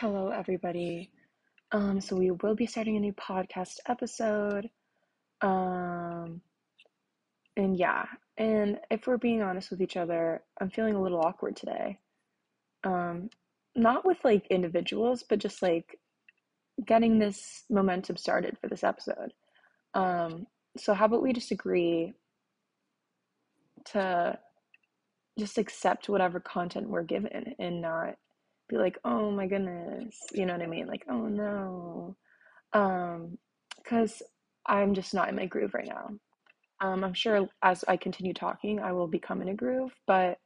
Hello, 0.00 0.30
everybody. 0.30 1.12
Um, 1.70 2.00
so 2.00 2.16
we 2.16 2.32
will 2.32 2.56
be 2.56 2.66
starting 2.66 2.96
a 2.96 3.00
new 3.00 3.12
podcast 3.12 3.76
episode. 3.88 4.68
Um, 5.40 6.40
and 7.56 7.76
yeah, 7.76 8.06
and 8.36 8.80
if 8.90 9.06
we're 9.06 9.18
being 9.18 9.40
honest 9.40 9.70
with 9.70 9.80
each 9.80 9.96
other, 9.96 10.42
I'm 10.60 10.70
feeling 10.70 10.96
a 10.96 11.00
little 11.00 11.20
awkward 11.20 11.54
today. 11.54 12.00
Um, 12.82 13.30
not 13.76 14.04
with 14.04 14.18
like 14.24 14.48
individuals, 14.48 15.22
but 15.22 15.38
just 15.38 15.62
like 15.62 15.96
getting 16.84 17.20
this 17.20 17.62
momentum 17.70 18.16
started 18.16 18.58
for 18.60 18.66
this 18.66 18.82
episode. 18.82 19.32
Um, 19.94 20.48
so 20.76 20.92
how 20.92 21.04
about 21.04 21.22
we 21.22 21.32
just 21.32 21.52
agree 21.52 22.14
to 23.92 24.40
just 25.38 25.56
accept 25.56 26.08
whatever 26.08 26.40
content 26.40 26.88
we're 26.88 27.04
given 27.04 27.54
and 27.60 27.80
not 27.80 28.16
be 28.74 28.82
like, 28.82 28.98
oh 29.04 29.30
my 29.30 29.46
goodness, 29.46 30.16
you 30.32 30.46
know 30.46 30.54
what 30.54 30.62
I 30.62 30.66
mean? 30.66 30.86
Like, 30.86 31.04
oh 31.08 31.28
no. 31.28 32.16
Um, 32.72 33.38
because 33.76 34.22
I'm 34.66 34.94
just 34.94 35.14
not 35.14 35.28
in 35.28 35.36
my 35.36 35.46
groove 35.46 35.74
right 35.74 35.86
now. 35.86 36.10
Um, 36.80 37.04
I'm 37.04 37.14
sure 37.14 37.48
as 37.62 37.84
I 37.86 37.96
continue 37.96 38.34
talking, 38.34 38.80
I 38.80 38.92
will 38.92 39.06
become 39.06 39.42
in 39.42 39.48
a 39.48 39.54
groove, 39.54 39.94
but 40.06 40.38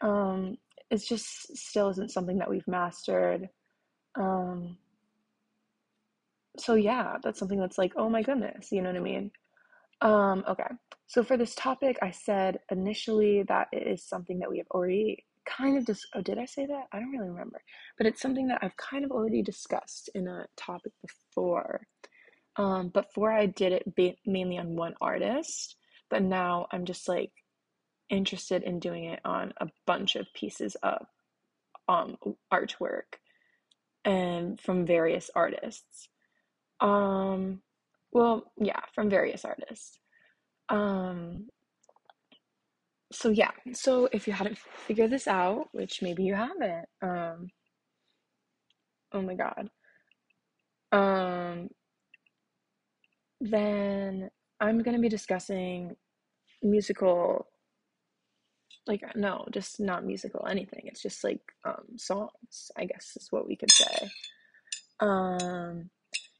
um, 0.00 0.56
it's 0.90 1.08
just 1.08 1.56
still 1.56 1.88
isn't 1.90 2.12
something 2.12 2.38
that 2.38 2.50
we've 2.50 2.66
mastered. 2.68 3.48
Um, 4.14 4.76
so 6.58 6.74
yeah, 6.74 7.16
that's 7.22 7.38
something 7.38 7.58
that's 7.58 7.78
like, 7.78 7.92
oh 7.96 8.08
my 8.08 8.22
goodness, 8.22 8.70
you 8.70 8.82
know 8.82 8.90
what 8.90 8.96
I 8.96 9.02
mean? 9.02 9.30
Um, 10.02 10.44
okay. 10.48 10.64
So 11.06 11.24
for 11.24 11.36
this 11.36 11.54
topic, 11.54 11.98
I 12.00 12.10
said 12.10 12.60
initially 12.70 13.42
that 13.48 13.68
it 13.72 13.86
is 13.86 14.04
something 14.04 14.38
that 14.38 14.50
we 14.50 14.58
have 14.58 14.68
already 14.70 15.24
kind 15.56 15.76
of 15.78 15.84
dis- 15.86 16.06
oh 16.14 16.22
did 16.22 16.38
i 16.38 16.44
say 16.44 16.66
that? 16.66 16.84
I 16.92 16.98
don't 17.00 17.10
really 17.12 17.28
remember. 17.28 17.60
But 17.98 18.06
it's 18.06 18.22
something 18.22 18.48
that 18.48 18.60
i've 18.62 18.76
kind 18.76 19.04
of 19.04 19.10
already 19.10 19.42
discussed 19.42 20.10
in 20.14 20.28
a 20.28 20.46
topic 20.56 20.92
before. 21.02 21.82
Um 22.56 22.88
before 22.88 23.32
i 23.32 23.46
did 23.46 23.72
it 23.72 23.94
ba- 23.96 24.16
mainly 24.26 24.58
on 24.58 24.76
one 24.76 24.94
artist 25.00 25.76
but 26.10 26.22
now 26.22 26.66
i'm 26.72 26.84
just 26.84 27.08
like 27.08 27.32
interested 28.08 28.62
in 28.64 28.80
doing 28.80 29.04
it 29.04 29.20
on 29.24 29.52
a 29.60 29.68
bunch 29.86 30.16
of 30.16 30.26
pieces 30.34 30.76
of 30.82 31.06
um 31.88 32.16
artwork 32.52 33.18
and 34.04 34.60
from 34.60 34.86
various 34.86 35.30
artists. 35.34 36.08
Um 36.80 37.60
well 38.12 38.52
yeah 38.58 38.80
from 38.94 39.10
various 39.10 39.44
artists. 39.44 39.98
Um 40.68 41.48
so 43.12 43.30
yeah. 43.30 43.50
So 43.72 44.08
if 44.12 44.26
you 44.26 44.32
hadn't 44.32 44.58
figured 44.58 45.10
this 45.10 45.26
out 45.28 45.68
which 45.72 46.02
maybe 46.02 46.22
you 46.24 46.34
haven't 46.34 46.86
um 47.02 47.48
oh 49.12 49.22
my 49.22 49.34
god. 49.34 49.68
Um 50.92 51.68
then 53.40 54.30
i'm 54.60 54.82
going 54.82 54.94
to 54.94 55.00
be 55.00 55.08
discussing 55.08 55.96
musical 56.62 57.46
like 58.86 59.02
no 59.16 59.46
just 59.50 59.80
not 59.80 60.04
musical 60.04 60.46
anything. 60.46 60.82
It's 60.84 61.02
just 61.02 61.24
like 61.24 61.40
um 61.64 61.96
songs 61.96 62.70
i 62.76 62.84
guess 62.84 63.16
is 63.16 63.28
what 63.30 63.46
we 63.46 63.56
could 63.56 63.70
say. 63.70 64.10
Um 65.00 65.90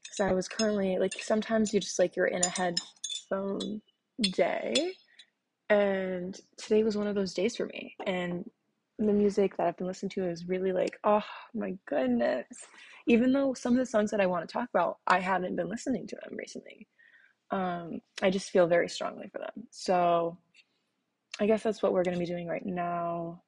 because 0.03 0.19
i 0.19 0.33
was 0.33 0.47
currently 0.47 0.97
like 0.99 1.13
sometimes 1.19 1.73
you 1.73 1.79
just 1.79 1.99
like 1.99 2.15
you're 2.15 2.27
in 2.27 2.43
a 2.43 2.49
headphone 2.49 3.81
day 4.21 4.93
and 5.71 6.37
today 6.57 6.83
was 6.83 6.97
one 6.97 7.07
of 7.07 7.15
those 7.15 7.33
days 7.33 7.55
for 7.55 7.65
me. 7.67 7.95
And 8.05 8.43
the 8.99 9.13
music 9.13 9.55
that 9.55 9.67
I've 9.67 9.77
been 9.77 9.87
listening 9.87 10.09
to 10.11 10.27
is 10.27 10.49
really 10.49 10.73
like, 10.73 10.99
oh 11.05 11.23
my 11.53 11.77
goodness. 11.87 12.45
Even 13.07 13.31
though 13.31 13.53
some 13.53 13.71
of 13.71 13.79
the 13.79 13.85
songs 13.85 14.11
that 14.11 14.19
I 14.19 14.25
want 14.25 14.47
to 14.47 14.51
talk 14.51 14.67
about, 14.73 14.97
I 15.07 15.19
haven't 15.21 15.55
been 15.55 15.69
listening 15.69 16.07
to 16.07 16.17
them 16.17 16.37
recently. 16.37 16.89
Um, 17.51 18.01
I 18.21 18.29
just 18.29 18.49
feel 18.49 18.67
very 18.67 18.89
strongly 18.89 19.29
for 19.31 19.39
them. 19.39 19.67
So 19.71 20.37
I 21.39 21.47
guess 21.47 21.63
that's 21.63 21.81
what 21.81 21.93
we're 21.93 22.03
going 22.03 22.15
to 22.15 22.19
be 22.19 22.25
doing 22.25 22.47
right 22.47 22.65
now. 22.65 23.41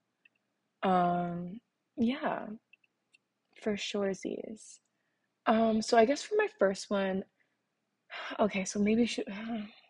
Um, 0.82 1.60
yeah, 1.98 2.46
for 3.62 3.76
sure, 3.76 4.14
Z's. 4.14 4.80
Um, 5.46 5.82
so 5.82 5.98
I 5.98 6.06
guess 6.06 6.24
for 6.24 6.36
my 6.38 6.48
first 6.58 6.90
one, 6.90 7.26
okay, 8.40 8.64
so 8.64 8.80
maybe 8.80 9.06
should. 9.06 9.28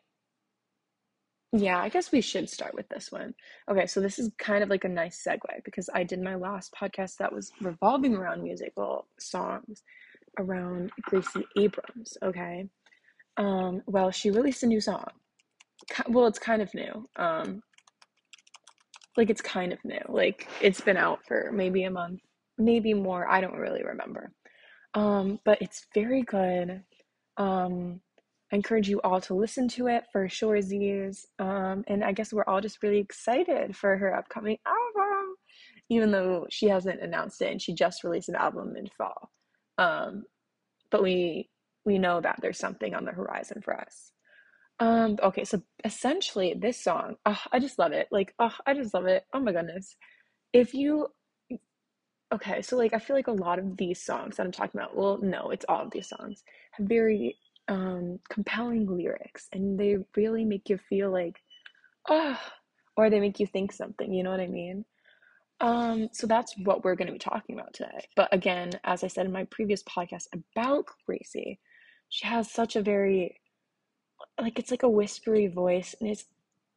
Yeah, 1.56 1.80
I 1.80 1.90
guess 1.90 2.12
we 2.12 2.22
should 2.22 2.50
start 2.50 2.74
with 2.74 2.90
this 2.90 3.12
one. 3.12 3.36
Okay, 3.70 3.86
so 3.86 4.02
this 4.02 4.18
is 4.18 4.32
kind 4.40 4.64
of 4.64 4.70
like 4.70 4.86
a 4.86 4.90
nice 4.90 5.24
segue 5.26 5.64
because 5.64 5.88
I 5.94 6.04
did 6.04 6.20
my 6.20 6.34
last 6.34 6.74
podcast 6.74 7.18
that 7.18 7.32
was 7.32 7.52
revolving 7.62 8.16
around 8.16 8.42
musical 8.42 9.06
songs 9.20 9.84
around 10.40 10.92
Gracie 11.04 11.46
Abrams, 11.56 12.18
okay? 12.24 12.68
Um, 13.38 13.84
well, 13.86 14.10
she 14.10 14.32
released 14.32 14.64
a 14.64 14.68
new 14.68 14.82
song. 14.82 15.06
Well, 16.08 16.26
it's 16.26 16.40
kind 16.40 16.64
of 16.64 16.74
new. 16.74 17.06
Um, 17.18 17.62
like 19.16 19.30
it's 19.30 19.42
kind 19.42 19.74
of 19.74 19.80
new. 19.84 20.02
Like 20.10 20.48
it's 20.60 20.82
been 20.82 20.98
out 20.98 21.20
for 21.28 21.52
maybe 21.54 21.84
a 21.84 21.92
month, 21.92 22.22
maybe 22.58 22.96
more. 22.96 23.28
I 23.30 23.42
don't 23.42 23.58
really 23.58 23.84
remember. 23.84 24.32
Um, 24.96 25.40
but 25.46 25.62
it's 25.62 25.86
very 25.94 26.24
good. 26.24 26.82
Um, 27.38 28.02
I 28.54 28.56
encourage 28.56 28.88
you 28.88 29.02
all 29.02 29.20
to 29.22 29.34
listen 29.34 29.68
to 29.70 29.88
it 29.88 30.04
for 30.12 30.30
sure, 30.30 30.62
Z's. 30.62 31.26
Um, 31.40 31.84
and 31.88 32.04
I 32.04 32.12
guess 32.12 32.32
we're 32.32 32.46
all 32.46 32.62
just 32.62 32.84
really 32.84 33.00
excited 33.00 33.76
for 33.76 33.98
her 33.98 34.16
upcoming 34.16 34.60
album, 34.68 35.34
even 35.90 36.12
though 36.12 36.46
she 36.52 36.68
hasn't 36.68 37.02
announced 37.02 37.42
it 37.42 37.52
and 37.52 37.60
she 37.60 37.74
just 37.74 38.04
released 38.04 38.30
an 38.30 38.36
album 38.36 38.76
in 38.78 38.88
fall. 38.96 39.32
Um, 39.80 40.26
but 40.92 41.02
we 41.02 41.50
we 41.84 41.98
know 41.98 42.22
that 42.22 42.38
there's 42.42 42.60
something 42.60 42.94
on 42.94 43.06
the 43.06 43.12
horizon 43.12 43.64
for 43.64 43.76
us. 43.76 44.12
Um, 44.80 45.18
okay, 45.24 45.46
so 45.46 45.64
essentially 45.84 46.54
this 46.54 46.82
song, 46.82 47.16
oh, 47.26 47.42
I 47.52 47.58
just 47.58 47.80
love 47.80 47.92
it. 47.92 48.08
Like, 48.12 48.36
oh, 48.38 48.54
I 48.68 48.76
just 48.76 48.94
love 48.94 49.08
it. 49.08 49.26
Oh 49.34 49.40
my 49.40 49.52
goodness. 49.52 49.96
If 50.54 50.76
you 50.76 51.08
okay, 52.32 52.62
so 52.62 52.78
like 52.78 52.94
I 52.94 53.00
feel 53.00 53.16
like 53.16 53.28
a 53.28 53.32
lot 53.32 53.58
of 53.58 53.78
these 53.78 54.00
songs 54.00 54.38
that 54.38 54.46
I'm 54.46 54.52
talking 54.52 54.80
about, 54.80 54.96
well, 54.96 55.18
no, 55.24 55.50
it's 55.50 55.66
all 55.68 55.82
of 55.82 55.92
these 55.92 56.10
songs, 56.10 56.44
have 56.74 56.88
very 56.88 57.36
um, 57.68 58.20
compelling 58.30 58.88
lyrics 58.88 59.48
and 59.54 59.80
they 59.80 59.98
really 60.16 60.46
make 60.46 60.70
you 60.70 60.78
feel 60.78 61.12
like, 61.12 61.38
oh, 62.10 62.40
or 62.98 63.10
they 63.10 63.20
make 63.20 63.40
you 63.40 63.48
think 63.48 63.72
something, 63.72 64.14
you 64.14 64.24
know 64.24 64.32
what 64.32 64.40
I 64.40 64.48
mean? 64.48 64.86
Um, 65.62 66.10
so 66.12 66.28
that's 66.28 66.54
what 66.64 66.84
we're 66.84 66.96
going 66.96 67.08
to 67.08 67.14
be 67.14 67.20
talking 67.20 67.58
about 67.58 67.74
today. 67.74 68.08
But 68.16 68.30
again, 68.34 68.72
as 68.84 69.04
I 69.04 69.08
said 69.08 69.26
in 69.26 69.32
my 69.32 69.46
previous 69.46 69.82
podcast 69.84 70.28
about 70.34 70.86
Gracie, 71.06 71.60
she 72.10 72.28
has 72.28 72.52
such 72.52 72.76
a 72.76 72.82
very, 72.82 73.40
like, 74.40 74.60
it's 74.60 74.72
like 74.72 74.84
a 74.84 74.90
whispery 74.90 75.48
voice, 75.48 75.96
and 76.00 76.10
it's 76.10 76.26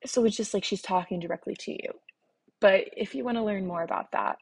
so 0.04 0.24
it's 0.24 0.36
just 0.36 0.54
like 0.54 0.64
she's 0.64 0.82
talking 0.82 1.20
directly 1.20 1.56
to 1.60 1.72
you. 1.72 1.90
But 2.60 2.84
if 2.96 3.14
you 3.14 3.24
want 3.24 3.38
to 3.38 3.44
learn 3.44 3.66
more 3.66 3.82
about 3.82 4.12
that, 4.12 4.36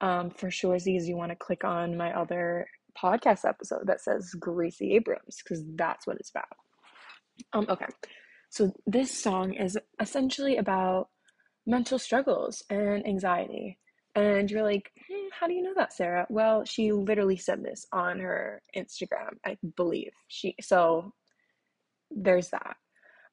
um, 0.00 0.30
for 0.30 0.50
sure, 0.50 0.78
Z's, 0.78 1.08
you 1.08 1.16
want 1.16 1.30
to 1.32 1.36
click 1.36 1.64
on 1.64 1.96
my 1.96 2.12
other 2.12 2.66
podcast 3.00 3.44
episode 3.44 3.86
that 3.86 4.00
says 4.00 4.34
Gracie 4.38 4.94
Abrams 4.94 5.38
because 5.42 5.64
that's 5.76 6.06
what 6.06 6.16
it's 6.18 6.30
about. 6.30 6.44
Um, 7.52 7.66
okay, 7.68 7.86
so 8.50 8.72
this 8.86 9.10
song 9.10 9.54
is 9.54 9.78
essentially 10.00 10.56
about 10.56 11.08
mental 11.66 11.98
struggles 11.98 12.62
and 12.68 13.06
anxiety. 13.06 13.78
And 14.14 14.50
you're 14.50 14.62
like, 14.62 14.90
hmm, 15.08 15.28
how 15.38 15.46
do 15.46 15.54
you 15.54 15.62
know 15.62 15.72
that, 15.76 15.94
Sarah? 15.94 16.26
Well, 16.28 16.64
she 16.64 16.92
literally 16.92 17.38
said 17.38 17.64
this 17.64 17.86
on 17.92 18.20
her 18.20 18.60
Instagram, 18.76 19.36
I 19.44 19.56
believe. 19.76 20.12
She 20.28 20.54
so 20.60 21.14
there's 22.10 22.50
that. 22.50 22.76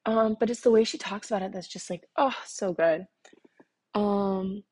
Um, 0.06 0.36
but 0.40 0.48
it's 0.48 0.62
the 0.62 0.70
way 0.70 0.84
she 0.84 0.96
talks 0.96 1.30
about 1.30 1.42
it 1.42 1.52
that's 1.52 1.68
just 1.68 1.90
like, 1.90 2.04
oh, 2.16 2.34
so 2.46 2.72
good. 2.72 3.06
Um, 3.94 4.62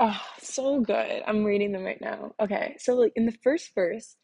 Oh, 0.00 0.20
so 0.40 0.80
good. 0.80 1.22
I'm 1.26 1.44
reading 1.44 1.70
them 1.72 1.84
right 1.84 2.00
now. 2.00 2.34
Okay, 2.40 2.76
so 2.78 2.94
like 2.94 3.12
in 3.16 3.26
the 3.26 3.36
first 3.42 3.74
verse, 3.74 4.16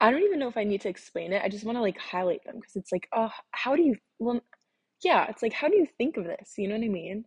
I 0.00 0.10
don't 0.10 0.22
even 0.22 0.38
know 0.38 0.48
if 0.48 0.56
I 0.56 0.64
need 0.64 0.80
to 0.82 0.88
explain 0.88 1.32
it. 1.32 1.42
I 1.42 1.48
just 1.48 1.64
want 1.64 1.76
to 1.76 1.82
like 1.82 1.98
highlight 1.98 2.44
them 2.44 2.56
because 2.56 2.76
it's 2.76 2.92
like, 2.92 3.08
oh, 3.14 3.30
how 3.50 3.74
do 3.76 3.82
you 3.82 3.96
well 4.18 4.40
yeah, 5.04 5.26
it's 5.28 5.42
like 5.42 5.52
how 5.52 5.68
do 5.68 5.76
you 5.76 5.86
think 5.98 6.16
of 6.16 6.24
this? 6.24 6.54
You 6.58 6.68
know 6.68 6.76
what 6.76 6.84
I 6.84 6.88
mean? 6.88 7.24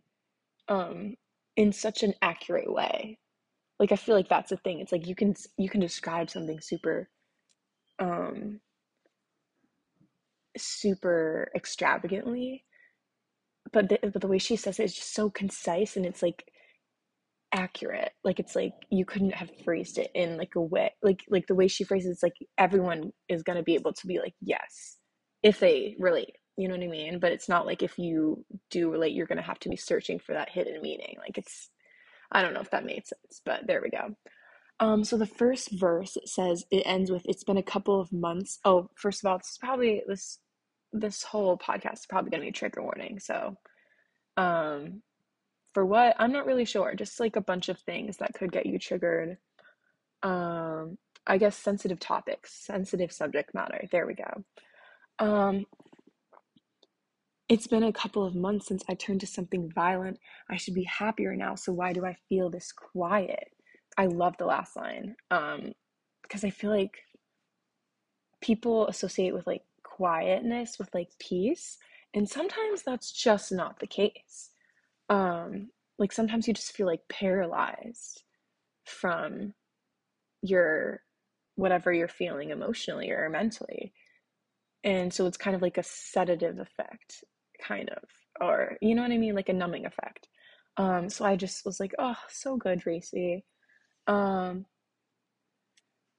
Um, 0.68 1.16
in 1.56 1.72
such 1.72 2.02
an 2.02 2.14
accurate 2.22 2.72
way. 2.72 3.18
Like 3.80 3.92
I 3.92 3.96
feel 3.96 4.16
like 4.16 4.28
that's 4.28 4.50
the 4.50 4.58
thing. 4.58 4.80
It's 4.80 4.92
like 4.92 5.06
you 5.08 5.14
can 5.16 5.34
you 5.58 5.70
can 5.70 5.80
describe 5.80 6.30
something 6.30 6.60
super 6.60 7.10
um 8.00 8.60
super 10.56 11.50
extravagantly, 11.54 12.64
but 13.72 13.88
the, 13.88 13.98
but 14.02 14.20
the 14.20 14.28
way 14.28 14.38
she 14.38 14.56
says 14.56 14.78
it 14.78 14.84
is 14.84 14.94
just 14.94 15.14
so 15.14 15.30
concise 15.30 15.96
and 15.96 16.04
it's 16.06 16.22
like 16.22 16.44
accurate 17.52 18.12
like 18.24 18.40
it's 18.40 18.56
like 18.56 18.72
you 18.90 19.04
couldn't 19.04 19.34
have 19.34 19.50
phrased 19.64 19.98
it 19.98 20.10
in 20.14 20.38
like 20.38 20.54
a 20.56 20.60
way 20.60 20.90
like 21.02 21.22
like 21.28 21.46
the 21.46 21.54
way 21.54 21.68
she 21.68 21.84
phrases 21.84 22.10
it's 22.10 22.22
like 22.22 22.36
everyone 22.56 23.12
is 23.28 23.42
to 23.58 23.62
be 23.62 23.74
able 23.74 23.92
to 23.92 24.06
be 24.06 24.18
like 24.18 24.34
yes 24.40 24.96
if 25.42 25.60
they 25.60 25.94
relate 25.98 26.36
you 26.56 26.66
know 26.66 26.74
what 26.74 26.82
i 26.84 26.86
mean 26.86 27.18
but 27.18 27.32
it's 27.32 27.50
not 27.50 27.66
like 27.66 27.82
if 27.82 27.98
you 27.98 28.42
do 28.70 28.90
relate 28.90 29.12
you're 29.12 29.26
to 29.36 29.42
have 29.42 29.58
to 29.58 29.68
be 29.68 29.76
searching 29.76 30.18
for 30.18 30.32
that 30.32 30.48
hidden 30.48 30.80
meaning 30.80 31.16
like 31.18 31.36
it's 31.36 31.68
I 32.32 32.42
don't 32.42 32.54
know 32.54 32.60
if 32.60 32.70
that 32.70 32.84
made 32.84 33.06
sense, 33.06 33.42
but 33.44 33.66
there 33.66 33.82
we 33.82 33.90
go. 33.90 34.16
Um, 34.80 35.04
so 35.04 35.16
the 35.16 35.26
first 35.26 35.70
verse 35.70 36.16
it 36.16 36.28
says 36.28 36.64
it 36.70 36.82
ends 36.86 37.10
with 37.10 37.22
it's 37.26 37.44
been 37.44 37.58
a 37.58 37.62
couple 37.62 38.00
of 38.00 38.12
months. 38.12 38.58
Oh, 38.64 38.88
first 38.96 39.22
of 39.22 39.30
all, 39.30 39.38
this 39.38 39.50
is 39.50 39.58
probably 39.58 40.02
this 40.08 40.38
this 40.92 41.22
whole 41.22 41.56
podcast 41.56 41.94
is 41.94 42.06
probably 42.08 42.30
gonna 42.30 42.42
be 42.42 42.48
a 42.48 42.52
trigger 42.52 42.82
warning. 42.82 43.20
So 43.20 43.56
um 44.36 45.02
for 45.74 45.84
what? 45.84 46.16
I'm 46.18 46.32
not 46.32 46.46
really 46.46 46.64
sure. 46.64 46.94
Just 46.94 47.20
like 47.20 47.36
a 47.36 47.40
bunch 47.40 47.68
of 47.68 47.78
things 47.80 48.18
that 48.18 48.34
could 48.34 48.52
get 48.52 48.66
you 48.66 48.78
triggered. 48.78 49.38
Um, 50.22 50.98
I 51.26 51.38
guess 51.38 51.56
sensitive 51.56 52.00
topics, 52.00 52.52
sensitive 52.52 53.12
subject 53.12 53.54
matter. 53.54 53.86
There 53.90 54.06
we 54.06 54.14
go. 54.14 54.44
Um, 55.18 55.66
it's 57.48 57.66
been 57.66 57.82
a 57.82 57.92
couple 57.92 58.24
of 58.24 58.34
months 58.34 58.66
since 58.66 58.82
I 58.88 58.94
turned 58.94 59.20
to 59.20 59.26
something 59.26 59.70
violent. 59.74 60.18
I 60.48 60.56
should 60.56 60.74
be 60.74 60.84
happier 60.84 61.36
now, 61.36 61.54
so 61.54 61.72
why 61.72 61.92
do 61.92 62.06
I 62.06 62.16
feel 62.28 62.50
this 62.50 62.72
quiet? 62.72 63.48
I 63.98 64.06
love 64.06 64.36
the 64.38 64.46
last 64.46 64.76
line. 64.76 65.16
Um, 65.30 65.72
because 66.22 66.44
I 66.44 66.50
feel 66.50 66.70
like 66.70 66.96
people 68.40 68.88
associate 68.88 69.34
with 69.34 69.46
like 69.46 69.62
quietness 69.82 70.78
with 70.78 70.88
like 70.94 71.10
peace, 71.18 71.76
and 72.14 72.28
sometimes 72.28 72.82
that's 72.82 73.12
just 73.12 73.52
not 73.52 73.80
the 73.80 73.86
case. 73.86 74.51
Um, 75.12 75.70
like 75.98 76.12
sometimes 76.12 76.48
you 76.48 76.54
just 76.54 76.72
feel 76.72 76.86
like 76.86 77.02
paralyzed 77.10 78.22
from 78.86 79.54
your 80.42 81.02
whatever 81.56 81.92
you're 81.92 82.08
feeling 82.08 82.50
emotionally 82.50 83.10
or 83.10 83.28
mentally. 83.28 83.92
And 84.84 85.12
so 85.12 85.26
it's 85.26 85.36
kind 85.36 85.54
of 85.54 85.62
like 85.62 85.78
a 85.78 85.82
sedative 85.84 86.58
effect, 86.58 87.22
kind 87.62 87.90
of, 87.90 88.02
or 88.40 88.78
you 88.80 88.94
know 88.94 89.02
what 89.02 89.12
I 89.12 89.18
mean, 89.18 89.34
like 89.34 89.50
a 89.50 89.52
numbing 89.52 89.86
effect. 89.86 90.28
Um, 90.78 91.10
so 91.10 91.26
I 91.26 91.36
just 91.36 91.64
was 91.66 91.78
like, 91.78 91.92
oh, 91.98 92.16
so 92.30 92.56
good, 92.56 92.82
Gracie. 92.82 93.44
Um, 94.06 94.66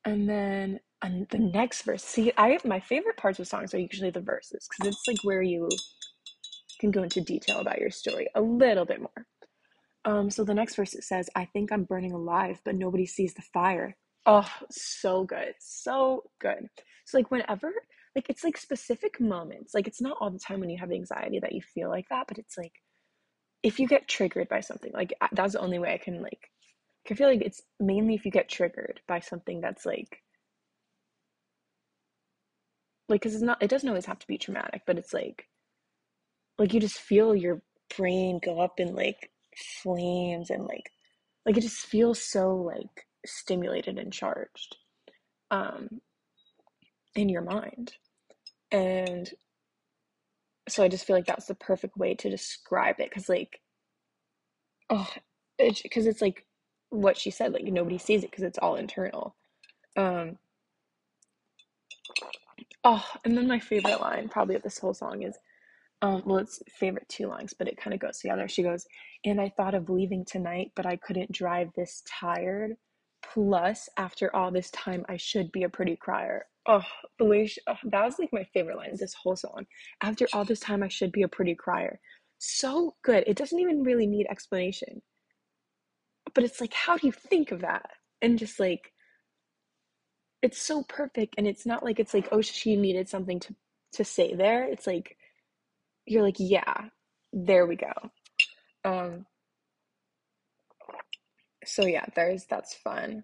and 0.06 0.30
then 0.30 0.80
and 1.02 1.28
the 1.30 1.40
next 1.40 1.84
verse. 1.84 2.04
See, 2.04 2.32
I 2.38 2.60
my 2.64 2.80
favorite 2.80 3.18
parts 3.18 3.40
of 3.40 3.48
songs 3.48 3.74
are 3.74 3.80
usually 3.80 4.12
the 4.12 4.22
verses 4.22 4.68
because 4.70 4.94
it's 4.94 5.08
like 5.08 5.24
where 5.24 5.42
you 5.42 5.68
can 6.84 6.92
go 6.92 7.04
into 7.04 7.22
detail 7.22 7.60
about 7.60 7.80
your 7.80 7.92
story 7.92 8.28
a 8.36 8.42
little 8.42 8.86
bit 8.86 9.00
more. 9.00 9.26
Um, 10.06 10.30
so 10.30 10.44
the 10.44 10.54
next 10.54 10.76
verse 10.76 10.94
it 10.94 11.04
says, 11.04 11.30
I 11.34 11.46
think 11.46 11.72
I'm 11.72 11.86
burning 11.86 12.12
alive, 12.12 12.60
but 12.66 12.76
nobody 12.76 13.06
sees 13.06 13.34
the 13.34 13.42
fire. 13.54 13.96
Oh, 14.26 14.50
so 14.70 15.24
good. 15.24 15.54
So 15.60 16.24
good. 16.40 16.68
So 17.06 17.18
like 17.18 17.32
whenever 17.32 17.72
like 18.16 18.30
it's 18.30 18.44
like 18.44 18.58
specific 18.58 19.20
moments. 19.20 19.74
Like 19.74 19.88
it's 19.88 20.02
not 20.02 20.18
all 20.20 20.30
the 20.30 20.40
time 20.40 20.60
when 20.60 20.70
you 20.70 20.78
have 20.78 20.92
anxiety 20.92 21.40
that 21.40 21.54
you 21.54 21.62
feel 21.62 21.90
like 21.90 22.06
that, 22.10 22.28
but 22.28 22.38
it's 22.38 22.58
like 22.58 22.74
if 23.64 23.80
you 23.80 23.88
get 23.88 24.08
triggered 24.08 24.50
by 24.50 24.60
something, 24.60 24.92
like 24.94 25.14
that's 25.32 25.54
the 25.54 25.62
only 25.62 25.80
way 25.80 25.94
I 25.94 25.98
can 25.98 26.22
like 26.22 26.50
I 27.10 27.16
feel 27.16 27.28
like 27.28 27.42
it's 27.42 27.62
mainly 27.80 28.14
if 28.16 28.26
you 28.26 28.32
get 28.32 28.50
triggered 28.50 29.02
by 29.08 29.20
something 29.20 29.62
that's 29.62 29.86
like 29.86 30.22
like 33.10 33.22
because 33.22 33.36
it's 33.36 33.44
not 33.44 33.62
it 33.62 33.70
doesn't 33.70 33.90
always 33.90 34.06
have 34.06 34.20
to 34.20 34.28
be 34.28 34.38
traumatic, 34.38 34.84
but 34.86 34.98
it's 34.98 35.14
like 35.14 35.48
like 36.58 36.74
you 36.74 36.80
just 36.80 37.00
feel 37.00 37.36
your 37.36 37.62
brain 37.96 38.40
go 38.44 38.60
up 38.60 38.80
in 38.80 38.96
like 38.96 39.32
flames 39.82 40.50
and 40.50 40.66
like 40.66 40.92
like 41.46 41.58
it 41.58 41.62
just 41.62 41.86
feels 41.86 42.22
so 42.22 42.56
like 42.56 43.06
stimulated 43.26 43.98
and 43.98 44.12
charged 44.14 44.78
um 45.52 45.88
in 47.16 47.30
your 47.30 47.42
mind. 47.42 47.94
And 48.72 49.32
so 50.70 50.82
i 50.82 50.88
just 50.88 51.06
feel 51.06 51.16
like 51.16 51.26
that's 51.26 51.48
the 51.48 51.56
perfect 51.56 51.98
way 51.98 52.16
to 52.16 52.30
describe 52.30 53.00
it 53.00 53.10
because 53.10 53.28
like 53.28 53.60
oh 54.90 55.10
because 55.58 56.06
it's, 56.06 56.16
it's 56.16 56.22
like 56.22 56.46
what 56.90 57.18
she 57.18 57.30
said 57.30 57.52
like 57.52 57.66
nobody 57.66 57.98
sees 57.98 58.24
it 58.24 58.32
because 58.32 58.44
it's 58.44 58.58
all 58.60 58.76
internal. 58.76 59.36
Um 59.98 60.38
oh 62.84 63.06
and 63.26 63.38
then 63.38 63.48
my 63.48 63.60
favorite 63.60 64.00
line 64.00 64.30
probably 64.30 64.56
of 64.56 64.64
this 64.64 64.80
whole 64.80 64.94
song 64.94 65.24
is 65.24 65.38
um, 66.04 66.22
well, 66.26 66.40
it's 66.40 66.62
favorite 66.68 67.08
two 67.08 67.28
lines, 67.28 67.54
but 67.58 67.70
it 67.70 67.78
kind 67.78 67.94
of 67.94 68.00
goes 68.02 68.20
together. 68.20 68.46
She 68.50 68.62
goes, 68.62 68.86
and 69.24 69.40
I 69.40 69.54
thought 69.56 69.74
of 69.74 69.90
leaving 69.90 70.26
tonight, 70.26 70.74
but 70.76 70.86
I 70.86 70.98
couldn't 70.98 71.32
drive 71.32 71.70
this 71.76 72.04
tired. 72.06 72.74
Plus, 73.34 73.88
after 73.98 74.36
all 74.36 74.52
this 74.52 74.70
time, 74.72 75.06
I 75.08 75.16
should 75.16 75.50
be 75.54 75.64
a 75.64 75.70
pretty 75.70 75.96
crier. 75.96 76.46
Oh, 76.68 76.84
she, 77.22 77.62
oh, 77.68 77.76
that 77.86 78.04
was 78.04 78.20
like 78.20 78.34
my 78.34 78.44
favorite 78.54 78.76
line 78.76 78.90
this 79.00 79.14
whole 79.14 79.38
song. 79.38 79.66
After 80.02 80.28
all 80.34 80.44
this 80.44 80.60
time, 80.60 80.84
I 80.84 80.90
should 80.90 81.14
be 81.14 81.24
a 81.24 81.30
pretty 81.30 81.56
crier. 81.56 82.02
So 82.38 82.96
good. 83.02 83.24
It 83.26 83.38
doesn't 83.38 83.60
even 83.60 83.84
really 83.84 84.06
need 84.06 84.28
explanation. 84.30 85.02
But 86.36 86.44
it's 86.44 86.60
like, 86.60 86.74
how 86.74 86.98
do 86.98 87.08
you 87.08 87.14
think 87.14 87.54
of 87.54 87.62
that? 87.62 87.90
And 88.22 88.38
just 88.38 88.60
like, 88.60 88.92
it's 90.42 90.62
so 90.62 90.84
perfect. 90.84 91.36
And 91.38 91.48
it's 91.48 91.66
not 91.66 91.82
like 91.82 92.02
it's 92.02 92.14
like, 92.14 92.28
oh, 92.34 92.42
she 92.42 92.76
needed 92.76 93.08
something 93.08 93.40
to 93.40 93.56
to 93.94 94.04
say 94.04 94.36
there. 94.36 94.66
It's 94.66 94.88
like 94.88 95.16
you're 96.06 96.24
like, 96.24 96.36
yeah, 96.40 96.86
there 97.32 97.66
we 97.66 97.76
go. 97.76 97.94
Um, 98.86 99.26
so 101.66 101.86
yeah, 101.86 102.06
there's 102.16 102.46
that's 102.46 102.74
fun. 102.76 103.24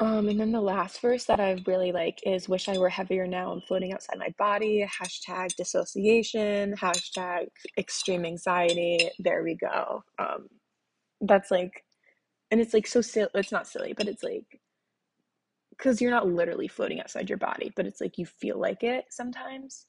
Um, 0.00 0.28
and 0.28 0.40
then 0.40 0.50
the 0.50 0.60
last 0.60 1.00
verse 1.00 1.26
that 1.26 1.38
I 1.38 1.62
really 1.64 1.92
like 1.92 2.18
is 2.26 2.48
Wish 2.48 2.68
I 2.68 2.76
Were 2.76 2.88
Heavier 2.88 3.26
Now, 3.28 3.52
I'm 3.52 3.60
floating 3.60 3.92
outside 3.92 4.18
my 4.18 4.34
body, 4.36 4.84
hashtag 5.00 5.54
dissociation, 5.56 6.74
hashtag 6.74 7.46
extreme 7.78 8.24
anxiety. 8.24 9.10
There 9.20 9.44
we 9.44 9.54
go. 9.54 10.02
Um, 10.18 10.48
that's 11.20 11.52
like, 11.52 11.84
and 12.50 12.60
it's 12.60 12.74
like 12.74 12.88
so 12.88 13.00
silly, 13.00 13.30
it's 13.34 13.52
not 13.52 13.68
silly, 13.68 13.94
but 13.96 14.08
it's 14.08 14.24
like, 14.24 14.60
because 15.70 16.00
you're 16.00 16.10
not 16.10 16.28
literally 16.28 16.68
floating 16.68 17.00
outside 17.00 17.28
your 17.28 17.38
body, 17.38 17.72
but 17.76 17.86
it's 17.86 18.00
like 18.00 18.18
you 18.18 18.26
feel 18.26 18.58
like 18.58 18.82
it 18.82 19.04
sometimes 19.10 19.86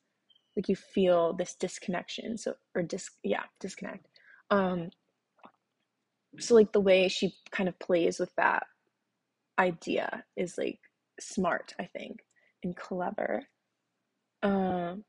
like 0.56 0.70
you 0.70 0.76
feel 0.76 1.34
this 1.34 1.56
disconnection 1.56 2.38
so 2.38 2.54
or 2.76 2.84
dis 2.84 3.10
yeah 3.24 3.44
disconnect. 3.60 4.08
Um 4.50 4.90
so 6.40 6.56
like 6.56 6.72
the 6.72 6.80
way 6.80 7.08
she 7.08 7.36
kind 7.52 7.70
of 7.70 7.78
plays 7.80 8.20
with 8.20 8.34
that 8.38 8.64
idea 9.60 10.24
is 10.36 10.58
like 10.58 10.80
smart 11.20 11.76
i 11.80 11.86
think 11.86 12.20
and 12.64 12.76
clever. 12.76 13.44
Um 14.42 15.04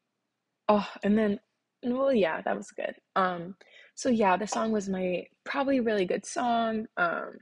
oh 0.68 0.88
and 1.02 1.16
then 1.18 1.40
well 1.84 2.12
yeah 2.12 2.40
that 2.42 2.56
was 2.56 2.70
good. 2.70 2.94
Um 3.16 3.56
so 3.94 4.08
yeah 4.08 4.36
the 4.36 4.46
song 4.46 4.72
was 4.72 4.88
my 4.88 5.24
probably 5.44 5.80
really 5.80 6.04
good 6.06 6.26
song. 6.26 6.86
Um 6.96 7.38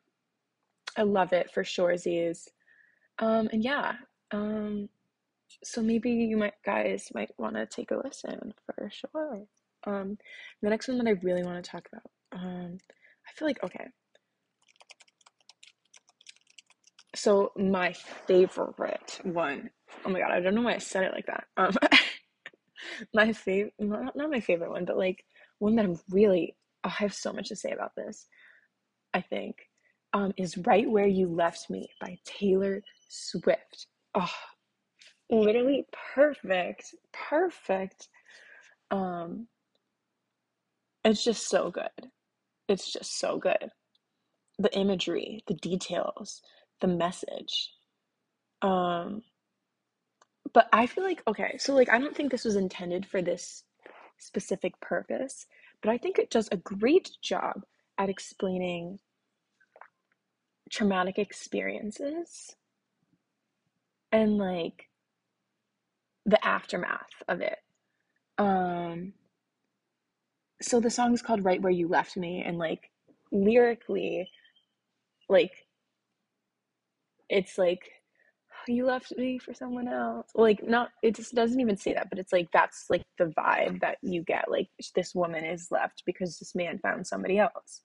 i 0.97 1.03
love 1.03 1.33
it 1.33 1.51
for 1.53 1.63
shorezies 1.65 2.49
um 3.19 3.49
and 3.53 3.65
yeah 3.65 3.93
um 4.33 4.89
so 5.63 5.83
maybe 5.83 6.11
you 6.11 6.37
might 6.37 6.55
guys 6.65 7.09
might 7.15 7.31
want 7.39 7.57
to 7.57 7.67
take 7.67 7.91
a 7.91 7.97
listen 7.97 8.55
for 8.67 8.91
sure. 8.91 9.43
Um, 9.87 10.19
the 10.63 10.71
next 10.71 10.89
one 10.89 10.99
that 10.99 11.07
I 11.07 11.19
really 11.23 11.43
want 11.43 11.63
to 11.63 11.71
talk 11.71 11.89
about. 11.93 12.11
Um, 12.33 12.79
I 13.27 13.33
feel 13.37 13.49
like 13.49 13.63
okay. 13.65 13.87
So 17.15 17.53
my 17.57 17.93
favorite 18.27 19.21
one. 19.23 19.71
Oh 20.05 20.11
my 20.11 20.21
god, 20.21 20.31
I 20.31 20.41
don't 20.41 20.55
know 20.55 20.63
why 20.63 20.75
I 20.75 20.79
said 20.79 21.05
it 21.05 21.13
like 21.13 21.27
that. 21.27 21.45
Um, 21.57 21.75
my 23.15 23.33
favorite, 23.33 23.75
not, 23.79 24.17
not 24.17 24.31
my 24.31 24.41
favorite 24.41 24.71
one, 24.71 24.85
but 24.85 24.97
like 24.97 25.25
one 25.59 25.77
that 25.77 25.85
I'm 25.85 25.99
really. 26.11 26.57
Oh, 26.85 26.89
I 26.89 27.03
have 27.03 27.15
so 27.15 27.33
much 27.33 27.49
to 27.49 27.57
say 27.57 27.71
about 27.71 27.93
this. 27.97 28.27
I 29.15 29.21
think 29.21 29.57
um, 30.13 30.33
is 30.37 30.59
"Right 30.59 30.91
Where 30.91 31.07
You 31.07 31.29
Left 31.29 31.71
Me" 31.71 31.89
by 32.01 32.19
Taylor 32.25 32.83
Swift. 33.09 33.87
Oh, 34.15 34.33
literally 35.33 35.87
perfect 36.15 36.95
perfect 37.13 38.09
um 38.91 39.49
it's 41.05 41.25
just 41.25 41.49
so 41.49 41.71
good. 41.71 42.11
It's 42.69 42.93
just 42.93 43.19
so 43.19 43.39
good. 43.39 43.71
The 44.59 44.73
imagery 44.77 45.43
the 45.49 45.55
details 45.55 46.41
the 46.81 46.87
message 46.87 47.71
um 48.61 49.23
but 50.53 50.69
i 50.73 50.87
feel 50.87 51.05
like 51.05 51.23
okay 51.27 51.57
so 51.59 51.75
like 51.75 51.89
i 51.89 51.99
don't 51.99 52.15
think 52.17 52.31
this 52.31 52.45
was 52.45 52.57
intended 52.57 53.07
for 53.07 53.23
this 53.23 53.65
specific 54.19 54.79
purpose 54.81 55.47
but 55.81 55.91
i 55.91 55.99
think 55.99 56.19
it 56.19 56.31
does 56.31 56.49
a 56.53 56.57
great 56.57 57.11
job 57.23 57.65
at 57.99 58.09
explaining 58.09 58.99
traumatic 60.71 61.19
experiences 61.19 62.55
and 64.13 64.39
like 64.39 64.89
the 66.27 66.45
aftermath 66.47 67.23
of 67.29 67.41
it. 67.41 67.59
Um, 68.39 69.15
so 70.61 70.81
the 70.81 70.91
song 70.91 71.13
is 71.13 71.23
called 71.23 71.45
Right 71.45 71.61
Where 71.61 71.73
You 71.73 71.89
Left 71.89 72.17
Me, 72.17 72.43
and 72.45 72.59
like 72.59 72.91
lyrically, 73.31 74.29
like 75.29 75.53
it's 77.29 77.59
like 77.59 77.91
you 78.69 78.87
left 78.87 79.13
me 79.17 79.39
for 79.39 79.55
someone 79.55 79.89
else. 79.89 80.29
Like 80.35 80.67
not 80.67 80.91
it 81.03 81.17
just 81.17 81.35
doesn't 81.35 81.61
even 81.61 81.77
say 81.77 81.95
that, 81.95 82.11
but 82.11 82.19
it's 82.19 82.33
like 82.33 82.49
that's 82.53 82.87
like 82.91 83.03
the 83.19 83.27
vibe 83.27 83.81
that 83.81 83.99
you 84.03 84.23
get. 84.23 84.51
Like 84.51 84.69
this 84.95 85.15
woman 85.15 85.45
is 85.45 85.69
left 85.71 86.03
because 86.07 86.39
this 86.39 86.55
man 86.55 86.79
found 86.79 87.07
somebody 87.07 87.39
else. 87.39 87.83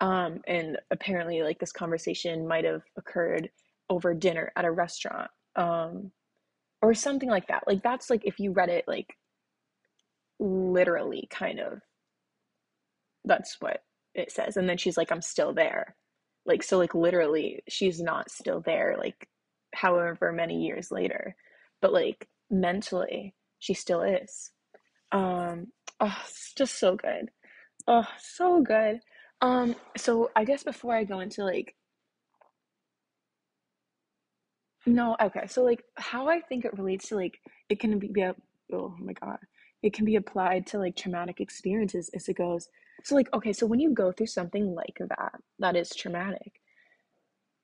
Um, 0.00 0.40
and 0.46 0.78
apparently, 0.90 1.42
like 1.42 1.58
this 1.58 1.72
conversation 1.72 2.46
might 2.46 2.64
have 2.64 2.82
occurred 2.96 3.50
over 3.90 4.14
dinner 4.14 4.52
at 4.56 4.64
a 4.64 4.70
restaurant, 4.70 5.30
um, 5.56 6.12
or 6.82 6.94
something 6.94 7.28
like 7.28 7.48
that. 7.48 7.64
Like 7.66 7.82
that's 7.82 8.10
like 8.10 8.22
if 8.24 8.38
you 8.38 8.52
read 8.52 8.68
it 8.68 8.84
like 8.86 9.16
literally, 10.38 11.28
kind 11.30 11.60
of. 11.60 11.80
That's 13.24 13.56
what 13.60 13.82
it 14.14 14.30
says. 14.32 14.56
And 14.56 14.68
then 14.68 14.78
she's 14.78 14.96
like, 14.96 15.12
"I'm 15.12 15.22
still 15.22 15.52
there." 15.52 15.96
Like 16.46 16.62
so, 16.62 16.78
like 16.78 16.94
literally, 16.94 17.62
she's 17.68 18.00
not 18.00 18.30
still 18.30 18.60
there. 18.60 18.96
Like 18.98 19.28
however 19.74 20.32
many 20.32 20.64
years 20.64 20.90
later, 20.90 21.36
but 21.82 21.92
like 21.92 22.28
mentally, 22.50 23.34
she 23.58 23.74
still 23.74 24.02
is. 24.02 24.50
Um, 25.12 25.68
oh, 26.00 26.16
it's 26.24 26.54
just 26.54 26.78
so 26.78 26.96
good. 26.96 27.30
Oh, 27.86 28.06
so 28.18 28.62
good. 28.62 29.00
Um, 29.40 29.76
so 29.96 30.30
I 30.36 30.44
guess 30.44 30.64
before 30.64 30.94
I 30.94 31.04
go 31.04 31.20
into 31.20 31.44
like 31.44 31.74
no, 34.88 35.16
okay. 35.20 35.46
So 35.46 35.62
like 35.62 35.84
how 35.96 36.28
I 36.28 36.40
think 36.40 36.64
it 36.64 36.76
relates 36.76 37.08
to 37.08 37.16
like 37.16 37.40
it 37.68 37.80
can 37.80 37.98
be, 37.98 38.08
be 38.08 38.22
a, 38.22 38.34
oh 38.72 38.94
my 38.98 39.12
God. 39.12 39.38
It 39.82 39.92
can 39.92 40.04
be 40.04 40.16
applied 40.16 40.66
to 40.68 40.78
like 40.78 40.96
traumatic 40.96 41.40
experiences 41.40 42.10
as 42.14 42.28
it 42.28 42.36
goes. 42.36 42.68
So 43.04 43.14
like 43.14 43.32
okay, 43.32 43.52
so 43.52 43.66
when 43.66 43.80
you 43.80 43.92
go 43.92 44.12
through 44.12 44.26
something 44.26 44.74
like 44.74 44.98
that, 45.00 45.32
that 45.58 45.76
is 45.76 45.90
traumatic. 45.90 46.60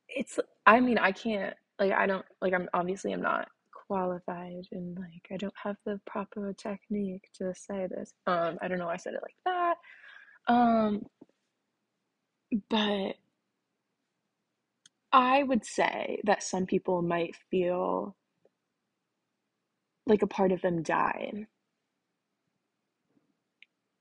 It's 0.09 0.39
I 0.67 0.81
mean, 0.81 0.99
I 0.99 1.13
can't 1.13 1.55
like 1.79 1.93
I 1.93 2.07
don't 2.07 2.25
like 2.41 2.55
I'm 2.55 2.69
obviously 2.75 3.13
I'm 3.13 3.23
not 3.23 3.49
qualified 3.87 4.67
and 4.73 4.97
like 4.97 5.27
I 5.33 5.37
don't 5.37 5.55
have 5.63 5.77
the 5.85 6.01
proper 6.07 6.53
technique 6.53 7.29
to 7.39 7.55
say 7.55 7.87
this. 7.87 8.15
Um, 8.27 8.59
I 8.63 8.69
don't 8.69 8.79
know 8.79 8.87
why 8.87 8.95
I 8.95 8.99
said 8.99 9.15
it 9.15 9.23
like 9.23 9.37
that. 9.45 9.75
Um, 10.47 11.07
but 12.69 13.17
I 15.15 15.45
would 15.45 15.65
say 15.65 16.21
that 16.25 16.43
some 16.43 16.67
people 16.67 17.01
might 17.01 17.37
feel 17.49 18.17
like 20.07 20.23
a 20.23 20.27
part 20.27 20.51
of 20.51 20.61
them 20.61 20.83
died. 20.83 21.47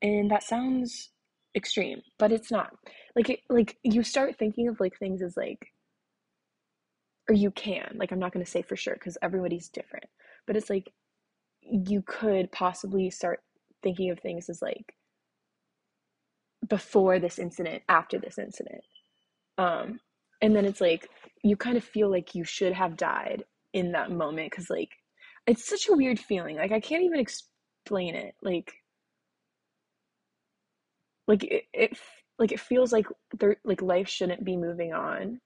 And 0.01 0.31
that 0.31 0.41
sounds 0.41 1.11
extreme, 1.55 2.01
but 2.17 2.31
it's 2.31 2.49
not. 2.51 2.71
Like 3.15 3.29
it, 3.29 3.41
like 3.47 3.77
you 3.83 4.01
start 4.01 4.39
thinking 4.39 4.67
of 4.67 4.79
like 4.79 4.97
things 4.97 5.21
as 5.21 5.37
like 5.37 5.67
or 7.29 7.35
you 7.35 7.51
can. 7.51 7.95
Like 7.95 8.11
I'm 8.11 8.19
not 8.19 8.33
going 8.33 8.43
to 8.43 8.51
say 8.51 8.63
for 8.63 8.75
sure 8.75 8.95
cuz 8.95 9.15
everybody's 9.21 9.69
different. 9.69 10.07
But 10.47 10.57
it's 10.57 10.69
like 10.71 10.91
you 11.61 12.01
could 12.01 12.51
possibly 12.51 13.11
start 13.11 13.43
thinking 13.83 14.09
of 14.09 14.19
things 14.19 14.49
as 14.49 14.63
like 14.63 14.95
before 16.67 17.19
this 17.19 17.37
incident, 17.37 17.83
after 17.87 18.17
this 18.19 18.39
incident. 18.39 18.83
Um, 19.59 19.99
and 20.43 20.53
then 20.55 20.65
it's 20.65 20.81
like 20.81 21.09
you 21.41 21.55
kind 21.55 21.77
of 21.77 21.83
feel 21.85 22.11
like 22.11 22.35
you 22.35 22.43
should 22.43 22.73
have 22.73 22.97
died 22.97 23.45
in 23.73 23.93
that 23.93 24.11
moment 24.11 24.51
because 24.51 24.69
like 24.69 24.89
it's 25.47 25.67
such 25.67 25.87
a 25.89 25.95
weird 25.95 26.19
feeling. 26.19 26.57
Like 26.57 26.73
I 26.73 26.81
can't 26.81 27.03
even 27.03 27.19
explain 27.19 28.13
it. 28.13 28.35
Like 28.41 28.73
like 31.27 31.45
it, 31.45 31.63
it 31.73 31.97
like 32.37 32.51
it 32.51 32.59
feels 32.59 32.91
like 32.91 33.07
there 33.39 33.55
like 33.63 33.81
life 33.81 34.09
shouldn't 34.09 34.43
be 34.43 34.57
moving 34.57 34.93
on 34.93 35.39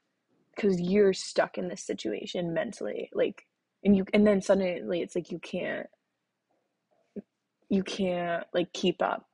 because 0.56 0.82
you're 0.82 1.14
stuck 1.14 1.60
in 1.60 1.68
this 1.68 1.86
situation 1.86 2.52
mentally 2.52 3.12
like 3.14 3.46
and 3.84 3.96
you 3.96 4.04
and 4.14 4.26
then 4.26 4.42
suddenly 4.42 5.02
it's 5.02 5.16
like 5.16 5.32
you 5.32 5.38
can't 5.38 5.86
you 7.70 7.84
can't 7.84 8.46
like 8.54 8.74
keep 8.74 9.04
up 9.04 9.28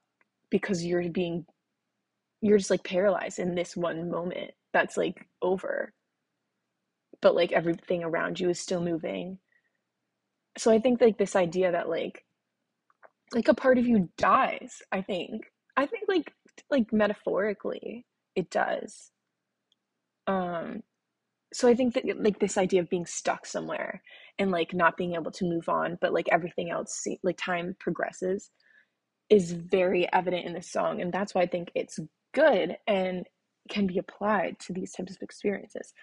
because 0.49 0.83
you're 0.83 1.07
being 1.09 1.45
you're 2.41 2.57
just 2.57 2.69
like 2.69 2.83
paralyzed 2.83 3.39
in 3.39 3.55
this 3.55 3.77
one 3.77 4.09
moment 4.11 4.51
that's 4.73 4.97
like 4.97 5.27
over. 5.41 5.93
But 7.21 7.35
like 7.35 7.51
everything 7.51 8.03
around 8.03 8.39
you 8.39 8.49
is 8.49 8.59
still 8.59 8.81
moving. 8.81 9.39
So 10.57 10.71
i 10.71 10.79
think 10.79 11.01
like 11.01 11.17
this 11.17 11.35
idea 11.35 11.71
that 11.71 11.89
like 11.89 12.23
like 13.33 13.47
a 13.47 13.53
part 13.55 13.77
of 13.77 13.87
you 13.87 14.09
dies 14.17 14.81
i 14.91 15.01
think. 15.01 15.43
I 15.75 15.85
think 15.87 16.05
like 16.07 16.31
like 16.69 16.93
metaphorically 16.93 18.05
it 18.35 18.49
does. 18.49 19.11
Um 20.27 20.83
so 21.53 21.67
i 21.67 21.75
think 21.75 21.93
that 21.93 22.03
like 22.21 22.39
this 22.39 22.57
idea 22.57 22.81
of 22.81 22.89
being 22.89 23.05
stuck 23.05 23.45
somewhere 23.45 24.01
and 24.39 24.51
like 24.51 24.73
not 24.73 24.97
being 24.97 25.13
able 25.13 25.31
to 25.31 25.45
move 25.45 25.69
on 25.69 25.97
but 26.01 26.13
like 26.13 26.27
everything 26.31 26.69
else 26.69 27.05
like 27.23 27.37
time 27.37 27.75
progresses 27.79 28.49
is 29.29 29.53
very 29.53 30.11
evident 30.11 30.45
in 30.45 30.53
this 30.53 30.71
song 30.71 31.01
and 31.01 31.13
that's 31.13 31.33
why 31.33 31.41
i 31.41 31.45
think 31.45 31.71
it's 31.75 31.99
good 32.33 32.75
and 32.87 33.27
can 33.69 33.87
be 33.87 33.97
applied 33.97 34.59
to 34.59 34.73
these 34.73 34.91
types 34.93 35.15
of 35.15 35.21
experiences. 35.21 35.93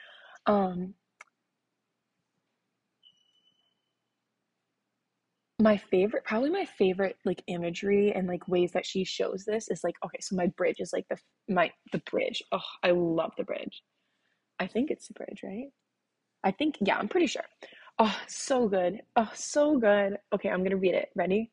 Um 0.46 0.94
my 5.60 5.76
favorite 5.76 6.24
probably 6.24 6.48
my 6.50 6.64
favorite 6.64 7.16
like 7.24 7.42
imagery 7.46 8.12
and 8.12 8.26
like 8.26 8.48
ways 8.48 8.72
that 8.72 8.86
she 8.86 9.04
shows 9.04 9.44
this 9.44 9.68
is 9.68 9.84
like 9.84 9.94
okay 10.04 10.18
so 10.20 10.34
my 10.34 10.46
bridge 10.56 10.76
is 10.80 10.92
like 10.92 11.06
the 11.08 11.18
my 11.48 11.70
the 11.92 11.98
bridge. 12.10 12.42
Oh 12.50 12.60
i 12.82 12.90
love 12.92 13.32
the 13.36 13.44
bridge. 13.44 13.82
I 14.58 14.66
think 14.66 14.90
it's 14.90 15.08
the 15.08 15.14
bridge 15.14 15.40
right? 15.44 15.68
I 16.44 16.50
think 16.52 16.76
yeah 16.80 16.96
i'm 16.96 17.08
pretty 17.08 17.26
sure. 17.26 17.44
Oh 17.98 18.16
so 18.26 18.68
good. 18.68 19.02
Oh 19.16 19.30
so 19.34 19.78
good. 19.78 20.16
Okay 20.34 20.48
i'm 20.48 20.62
gonna 20.62 20.76
read 20.76 20.94
it. 20.94 21.10
Ready? 21.14 21.50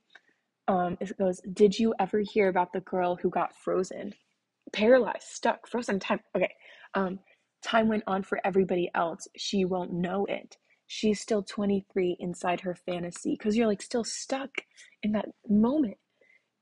Um 0.68 0.98
it 1.02 1.18
goes 1.18 1.42
did 1.54 1.78
you 1.78 1.94
ever 2.00 2.20
hear 2.20 2.48
about 2.50 2.74
the 2.74 2.82
girl 2.82 3.18
who 3.18 3.30
got 3.30 3.56
frozen 3.56 4.14
paralyzed 4.74 5.24
stuck 5.24 5.68
frozen 5.68 6.00
time 6.00 6.20
okay 6.36 6.52
um 6.94 7.20
time 7.64 7.88
went 7.88 8.04
on 8.08 8.24
for 8.24 8.40
everybody 8.46 8.90
else 8.96 9.28
she 9.36 9.66
won't 9.66 9.92
know 9.92 10.26
it 10.26 10.58
she's 10.88 11.20
still 11.20 11.44
23 11.44 12.18
inside 12.20 12.62
her 12.62 12.74
fantasy 12.74 13.32
because 13.32 13.56
you're 13.56 13.68
like 13.68 13.82
still 13.82 14.04
stuck 14.04 14.50
in 15.04 15.12
that 15.12 15.28
moment. 15.48 15.98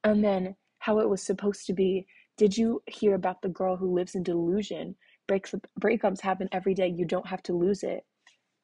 And 0.04 0.24
then 0.24 0.56
how 0.80 1.00
it 1.00 1.10
was 1.10 1.22
supposed 1.22 1.66
to 1.68 1.74
be. 1.74 2.06
Did 2.38 2.58
you 2.58 2.84
hear 2.88 3.16
about 3.16 3.42
the 3.42 3.50
girl 3.50 3.78
who 3.78 3.94
lives 3.94 4.14
in 4.14 4.24
delusion? 4.24 4.96
Breaks 5.28 5.56
breakups 5.80 6.22
happen 6.22 6.50
every 6.52 6.74
day. 6.74 6.88
You 6.88 7.06
don't 7.06 7.28
have 7.28 7.42
to 7.44 7.54
lose 7.54 7.82
it. 7.82 8.04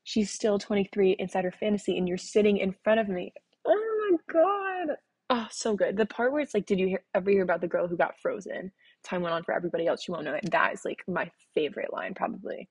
She's 0.03 0.29
still 0.29 0.59
23 0.59 1.15
inside 1.19 1.45
her 1.45 1.51
fantasy, 1.51 1.97
and 1.97 2.07
you're 2.07 2.17
sitting 2.17 2.57
in 2.57 2.75
front 2.83 2.99
of 2.99 3.07
me. 3.07 3.33
Oh 3.65 4.09
my 4.11 4.17
god. 4.31 4.97
Oh, 5.29 5.47
so 5.49 5.75
good. 5.75 5.95
The 5.95 6.05
part 6.05 6.33
where 6.33 6.41
it's 6.41 6.53
like, 6.53 6.65
did 6.65 6.79
you 6.79 6.87
hear, 6.87 7.03
ever 7.15 7.31
hear 7.31 7.43
about 7.43 7.61
the 7.61 7.67
girl 7.67 7.87
who 7.87 7.95
got 7.95 8.19
frozen? 8.19 8.71
Time 9.03 9.21
went 9.21 9.33
on 9.33 9.43
for 9.43 9.53
everybody 9.53 9.87
else. 9.87 10.07
You 10.07 10.13
won't 10.13 10.25
know 10.25 10.33
it. 10.35 10.51
That 10.51 10.73
is 10.73 10.85
like 10.85 11.03
my 11.07 11.31
favorite 11.55 11.93
line, 11.93 12.13
probably. 12.13 12.69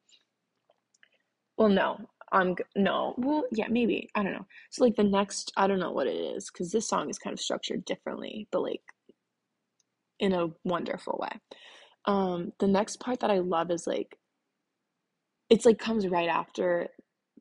Well, 1.56 1.68
no, 1.68 1.98
I'm 2.32 2.56
no. 2.76 3.14
Well, 3.18 3.44
yeah, 3.52 3.68
maybe. 3.68 4.08
I 4.14 4.22
don't 4.22 4.32
know. 4.32 4.46
So 4.70 4.84
like 4.84 4.96
the 4.96 5.04
next, 5.04 5.52
I 5.56 5.66
don't 5.66 5.80
know 5.80 5.92
what 5.92 6.06
it 6.06 6.16
is 6.16 6.50
because 6.50 6.70
this 6.72 6.88
song 6.88 7.10
is 7.10 7.18
kind 7.18 7.34
of 7.34 7.40
structured 7.40 7.84
differently, 7.84 8.48
but 8.52 8.62
like 8.62 8.82
in 10.20 10.32
a 10.34 10.48
wonderful 10.64 11.18
way. 11.20 11.40
Um, 12.06 12.52
the 12.60 12.66
next 12.68 13.00
part 13.00 13.20
that 13.20 13.30
I 13.30 13.38
love 13.38 13.70
is 13.70 13.86
like 13.86 14.16
it's 15.50 15.66
like 15.66 15.78
comes 15.78 16.06
right 16.08 16.28
after 16.28 16.88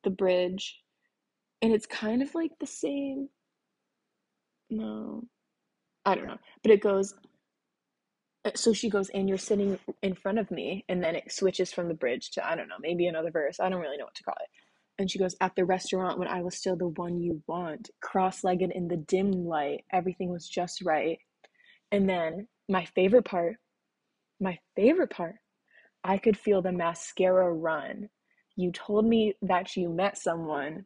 the 0.04 0.10
bridge, 0.10 0.80
and 1.62 1.72
it's 1.72 1.86
kind 1.86 2.22
of 2.22 2.34
like 2.34 2.52
the 2.60 2.66
same. 2.66 3.28
No, 4.70 5.24
I 6.06 6.14
don't 6.14 6.26
know, 6.26 6.38
but 6.62 6.72
it 6.72 6.82
goes. 6.82 7.14
Uh, 8.44 8.50
so 8.54 8.72
she 8.72 8.88
goes, 8.88 9.10
and 9.10 9.28
you're 9.28 9.38
sitting 9.38 9.78
in 10.02 10.14
front 10.14 10.38
of 10.38 10.50
me, 10.50 10.84
and 10.88 11.02
then 11.02 11.14
it 11.14 11.32
switches 11.32 11.72
from 11.72 11.88
the 11.88 11.94
bridge 11.94 12.30
to 12.32 12.46
I 12.46 12.56
don't 12.56 12.68
know, 12.68 12.76
maybe 12.80 13.06
another 13.06 13.30
verse. 13.30 13.60
I 13.60 13.68
don't 13.68 13.80
really 13.80 13.98
know 13.98 14.04
what 14.04 14.14
to 14.16 14.22
call 14.22 14.36
it 14.40 14.48
and 15.00 15.10
she 15.10 15.18
goes, 15.18 15.34
At 15.40 15.56
the 15.56 15.64
restaurant 15.64 16.18
when 16.18 16.28
I 16.28 16.42
was 16.42 16.56
still 16.56 16.76
the 16.76 16.88
one 16.88 17.18
you 17.18 17.42
want, 17.46 17.88
cross 18.02 18.44
legged 18.44 18.70
in 18.70 18.86
the 18.86 18.98
dim 18.98 19.32
light, 19.32 19.84
everything 19.90 20.28
was 20.28 20.46
just 20.46 20.82
right. 20.82 21.18
And 21.90 22.06
then 22.06 22.48
my 22.68 22.84
favorite 22.84 23.24
part, 23.24 23.56
my 24.40 24.58
favorite 24.76 25.10
part, 25.10 25.36
I 26.04 26.18
could 26.18 26.36
feel 26.36 26.60
the 26.60 26.72
mascara 26.72 27.50
run. 27.50 28.10
You 28.56 28.72
told 28.72 29.06
me 29.06 29.34
that 29.40 29.74
you 29.74 29.88
met 29.88 30.18
someone. 30.18 30.84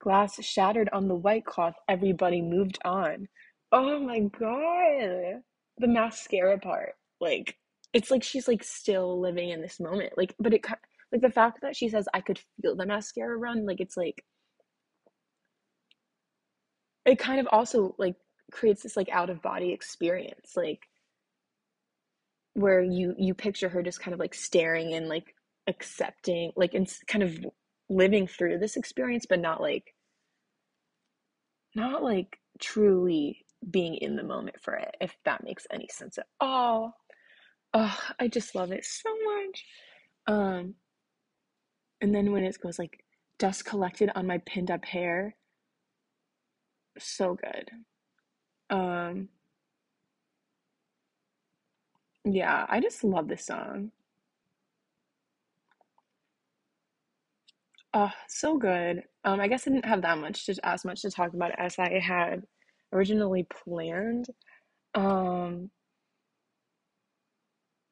Glass 0.00 0.42
shattered 0.44 0.88
on 0.92 1.06
the 1.06 1.14
white 1.14 1.46
cloth, 1.46 1.74
everybody 1.88 2.42
moved 2.42 2.78
on. 2.84 3.28
Oh 3.70 4.00
my 4.00 4.18
god. 4.20 5.42
The 5.78 5.88
mascara 5.88 6.58
part. 6.58 6.94
Like, 7.20 7.56
it's 7.92 8.10
like 8.10 8.22
she's 8.22 8.48
like 8.48 8.62
still 8.64 9.20
living 9.20 9.50
in 9.50 9.60
this 9.62 9.80
moment. 9.80 10.12
Like, 10.16 10.34
but 10.38 10.54
it 10.54 10.64
like 11.12 11.22
the 11.22 11.30
fact 11.30 11.60
that 11.62 11.76
she 11.76 11.88
says 11.88 12.08
I 12.12 12.20
could 12.20 12.40
feel 12.60 12.76
the 12.76 12.86
mascara 12.86 13.36
run, 13.36 13.66
like 13.66 13.80
it's 13.80 13.96
like 13.96 14.24
it 17.04 17.18
kind 17.18 17.40
of 17.40 17.48
also 17.52 17.94
like 17.98 18.16
creates 18.52 18.82
this 18.82 18.96
like 18.96 19.08
out 19.10 19.30
of 19.30 19.42
body 19.42 19.72
experience, 19.72 20.52
like 20.56 20.88
where 22.54 22.82
you 22.82 23.14
you 23.18 23.34
picture 23.34 23.68
her 23.68 23.82
just 23.82 24.00
kind 24.00 24.14
of 24.14 24.20
like 24.20 24.34
staring 24.34 24.94
and 24.94 25.08
like 25.08 25.34
accepting, 25.68 26.52
like 26.56 26.74
and 26.74 26.92
kind 27.06 27.22
of 27.22 27.46
living 27.88 28.26
through 28.26 28.58
this 28.58 28.76
experience, 28.76 29.26
but 29.28 29.40
not 29.40 29.60
like 29.60 29.94
not 31.74 32.02
like 32.02 32.38
truly 32.60 33.45
being 33.70 33.94
in 33.96 34.16
the 34.16 34.22
moment 34.22 34.60
for 34.60 34.74
it, 34.74 34.96
if 35.00 35.16
that 35.24 35.44
makes 35.44 35.66
any 35.70 35.88
sense 35.90 36.18
at 36.18 36.26
all. 36.40 36.96
Oh, 37.74 37.98
I 38.18 38.28
just 38.28 38.54
love 38.54 38.72
it 38.72 38.84
so 38.84 39.10
much. 39.24 39.64
Um, 40.26 40.74
and 42.00 42.14
then 42.14 42.32
when 42.32 42.44
it 42.44 42.56
goes 42.60 42.78
like 42.78 43.04
dust 43.38 43.64
collected 43.64 44.10
on 44.14 44.26
my 44.26 44.38
pinned 44.38 44.70
up 44.70 44.84
hair, 44.84 45.34
so 46.98 47.34
good. 47.34 47.70
Um, 48.70 49.28
yeah, 52.24 52.66
I 52.68 52.80
just 52.80 53.04
love 53.04 53.28
this 53.28 53.46
song. 53.46 53.92
Oh, 57.94 58.12
so 58.28 58.58
good. 58.58 59.04
Um, 59.24 59.40
I 59.40 59.48
guess 59.48 59.66
I 59.66 59.70
didn't 59.70 59.86
have 59.86 60.02
that 60.02 60.18
much 60.18 60.46
to 60.46 60.54
as 60.66 60.84
much 60.84 61.02
to 61.02 61.10
talk 61.10 61.32
about 61.34 61.52
as 61.58 61.78
I 61.78 61.98
had 61.98 62.44
originally 62.92 63.44
planned. 63.44 64.26
Um, 64.94 65.70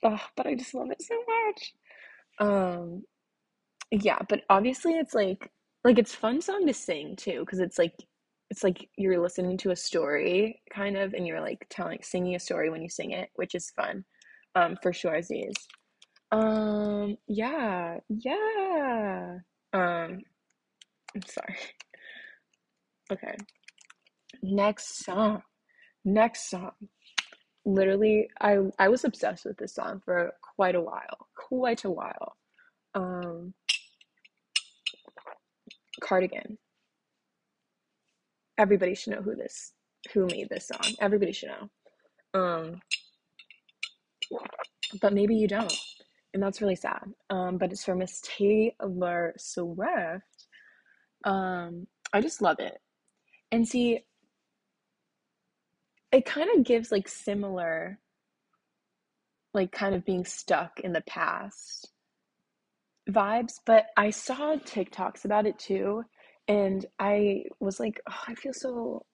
oh, 0.05 0.21
but 0.37 0.47
I 0.47 0.55
just 0.55 0.75
love 0.75 0.91
it 0.91 1.03
so 1.03 1.17
much. 1.29 1.75
Um, 2.41 3.05
yeah, 3.91 4.19
but 4.29 4.43
obviously 4.51 4.95
it's 4.95 5.15
like 5.15 5.51
like 5.85 5.99
it's 5.99 6.15
fun 6.15 6.41
song 6.41 6.67
to 6.67 6.75
sing 6.75 7.17
too, 7.17 7.41
because 7.41 7.61
it's 7.61 7.79
like 7.79 7.95
it's 8.51 8.65
like 8.65 8.89
you're 8.97 9.21
listening 9.21 9.57
to 9.59 9.71
a 9.71 9.77
story 9.77 10.63
kind 10.73 10.97
of, 10.97 11.15
and 11.15 11.27
you're 11.27 11.41
like 11.41 11.67
telling 11.71 11.99
singing 12.03 12.35
a 12.35 12.41
story 12.41 12.71
when 12.71 12.83
you 12.83 12.89
sing 12.89 13.13
it, 13.13 13.31
which 13.37 13.55
is 13.55 13.71
fun. 13.71 14.05
Um, 14.55 14.77
for 14.83 14.93
sure, 14.93 15.15
Aziz. 15.17 15.55
Um, 16.33 17.17
yeah, 17.29 17.99
yeah. 18.09 19.39
Um, 19.73 20.21
I'm 21.15 21.23
sorry. 21.27 21.57
Okay. 23.13 23.37
Next 24.47 25.03
song. 25.03 25.43
Next 26.05 26.51
song. 26.51 26.73
Literally, 27.65 28.29
I 28.43 28.59
I 28.79 28.89
was 28.89 29.03
obsessed 29.03 29.47
with 29.47 29.57
this 29.57 29.75
song 29.75 30.03
for 30.05 30.35
quite 30.57 30.75
a 30.75 30.83
while. 30.83 31.29
Quite 31.35 31.85
a 31.85 31.91
while. 31.91 32.37
Um, 32.95 33.55
Cardigan. 36.03 36.59
Everybody 38.59 38.95
should 38.95 39.15
know 39.15 39.23
who 39.23 39.35
this 39.35 39.73
who 40.13 40.27
made 40.27 40.51
this 40.51 40.69
song. 40.69 40.95
Everybody 41.01 41.33
should 41.33 41.49
know. 41.49 41.71
Um, 42.39 42.81
but 45.01 45.15
maybe 45.15 45.35
you 45.37 45.49
don't. 45.49 45.73
And 46.35 46.43
that's 46.43 46.61
really 46.61 46.77
sad. 46.77 47.05
Um, 47.31 47.57
but 47.57 47.73
it's 47.73 47.85
for 47.85 47.95
Miss 47.95 48.21
Taylor 48.21 49.33
Swift. 49.39 50.47
Um, 51.25 51.87
I 52.13 52.21
just 52.21 52.43
love 52.43 52.59
it. 52.59 52.77
And 53.51 53.67
see, 53.67 54.05
it 56.15 56.25
kind 56.25 56.49
of 56.57 56.65
gives 56.65 56.93
like 56.93 57.09
similar, 57.09 57.99
like 59.53 59.73
kind 59.73 59.95
of 59.95 60.05
being 60.05 60.25
stuck 60.25 60.81
in 60.81 60.93
the 60.93 61.03
past 61.03 61.91
vibes, 63.11 63.55
but 63.67 63.87
I 63.97 64.11
saw 64.11 64.57
TikToks 64.57 65.25
about 65.25 65.47
it 65.47 65.59
too, 65.59 66.05
and 66.49 66.85
I 66.99 67.45
was 67.61 67.81
like, 67.81 68.01
oh, 68.09 68.23
I 68.29 68.35
feel 68.35 68.53
so 68.55 69.05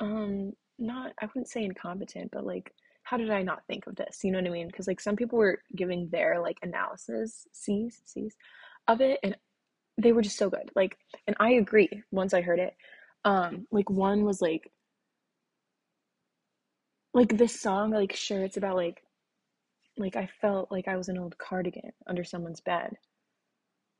um 0.00 0.52
not 0.78 1.12
I 1.20 1.26
wouldn't 1.26 1.48
say 1.48 1.64
incompetent, 1.64 2.30
but 2.32 2.46
like 2.46 2.72
how 3.02 3.16
did 3.16 3.30
I 3.30 3.42
not 3.42 3.62
think 3.66 3.86
of 3.86 3.96
this? 3.96 4.20
You 4.22 4.30
know 4.30 4.38
what 4.38 4.46
I 4.46 4.52
mean? 4.52 4.66
Because 4.68 4.86
like 4.86 5.00
some 5.00 5.16
people 5.16 5.38
were 5.38 5.60
giving 5.74 6.08
their 6.10 6.40
like 6.40 6.58
analysis, 6.62 7.46
C's, 7.52 8.00
C's 8.04 8.36
of 8.86 9.00
it, 9.00 9.18
and 9.22 9.36
they 9.96 10.12
were 10.12 10.22
just 10.22 10.36
so 10.36 10.50
good. 10.50 10.70
Like, 10.76 10.96
and 11.26 11.34
I 11.40 11.52
agree 11.52 12.02
once 12.12 12.34
I 12.34 12.42
heard 12.42 12.58
it. 12.60 12.76
Um, 13.24 13.66
like 13.72 13.90
one 13.90 14.24
was 14.24 14.40
like 14.42 14.70
like 17.14 17.36
this 17.36 17.58
song, 17.60 17.90
like 17.90 18.14
sure 18.14 18.42
it's 18.44 18.56
about 18.56 18.76
like 18.76 19.02
like 19.96 20.16
I 20.16 20.28
felt 20.40 20.70
like 20.70 20.88
I 20.88 20.96
was 20.96 21.08
an 21.08 21.18
old 21.18 21.36
cardigan 21.38 21.92
under 22.06 22.24
someone's 22.24 22.60
bed. 22.60 22.96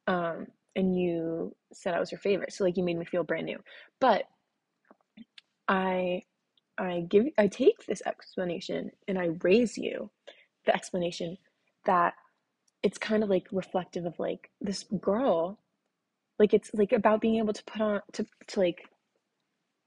Um, 0.07 0.47
and 0.77 0.99
you 0.99 1.55
said 1.73 1.95
I 1.95 2.01
was 2.01 2.13
your 2.13 2.21
favorite. 2.21 2.53
So 2.53 2.65
like 2.65 2.77
you 2.77 2.85
made 2.85 2.99
me 2.99 3.05
feel 3.05 3.25
brand 3.25 3.47
new. 3.47 3.59
But 4.01 4.25
I 5.69 6.23
I 6.79 7.05
give 7.09 7.27
I 7.39 7.49
take 7.49 7.87
this 7.87 8.03
explanation 8.07 8.91
and 9.09 9.19
I 9.19 9.31
raise 9.43 9.77
you 9.77 10.11
the 10.67 10.75
explanation 10.75 11.39
that 11.87 12.15
it's 12.83 12.99
kind 12.99 13.23
of 13.23 13.31
like 13.31 13.49
reflective 13.53 14.07
of 14.07 14.19
like 14.19 14.51
this 14.61 14.85
girl 15.01 15.59
like 16.39 16.55
it's 16.55 16.71
like 16.75 16.93
about 16.93 17.21
being 17.21 17.37
able 17.37 17.53
to 17.53 17.65
put 17.65 17.81
on 17.81 18.01
to 18.13 18.27
to 18.49 18.61
like 18.61 18.89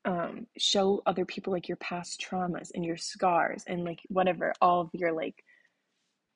um 0.06 0.48
show 0.58 1.02
other 1.06 1.26
people 1.26 1.54
like 1.54 1.68
your 1.68 1.78
past 1.78 2.20
traumas 2.22 2.70
and 2.74 2.84
your 2.84 2.98
scars 2.98 3.64
and 3.68 3.84
like 3.84 4.00
whatever 4.08 4.54
all 4.62 4.82
of 4.82 4.90
your 4.94 5.12
like 5.12 5.44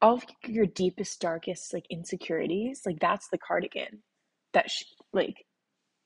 all 0.02 0.16
of 0.16 0.26
your 0.46 0.68
deepest 0.68 1.20
darkest 1.20 1.74
like 1.74 1.86
insecurities 1.90 2.82
like 2.86 3.00
that's 3.00 3.28
the 3.30 3.38
cardigan 3.38 4.04
that 4.54 4.70
sh- 4.70 4.84
like 5.14 5.46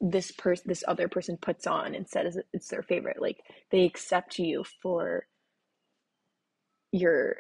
this 0.02 0.32
person 0.32 0.66
this 0.68 0.84
other 0.88 1.08
person 1.08 1.38
puts 1.38 1.68
on 1.68 1.94
and 1.94 2.08
says 2.08 2.38
it's 2.54 2.70
their 2.70 2.84
favorite. 2.84 3.22
Like 3.22 3.38
they 3.72 3.86
accept 3.86 4.40
you 4.40 4.64
for 4.82 5.26
your 6.92 7.38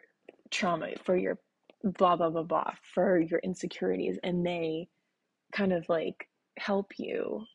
trauma 0.52 0.90
for 1.04 1.16
your 1.16 1.40
blah 1.84 2.16
blah 2.16 2.30
blah 2.30 2.44
blah 2.44 2.72
for 2.94 3.20
your 3.20 3.40
insecurities 3.40 4.20
and 4.24 4.46
they 4.46 4.88
kind 5.54 5.72
of 5.74 5.88
like 5.88 6.28
help 6.58 6.92
you 6.98 7.46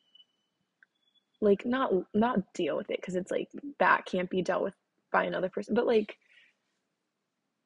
like 1.44 1.64
not 1.64 1.92
not 2.14 2.52
deal 2.54 2.76
with 2.76 2.90
it 2.90 3.00
because 3.00 3.14
it's 3.14 3.30
like 3.30 3.48
that 3.78 4.06
can't 4.06 4.30
be 4.30 4.42
dealt 4.42 4.62
with 4.62 4.74
by 5.12 5.24
another 5.24 5.48
person 5.48 5.74
but 5.74 5.86
like 5.86 6.16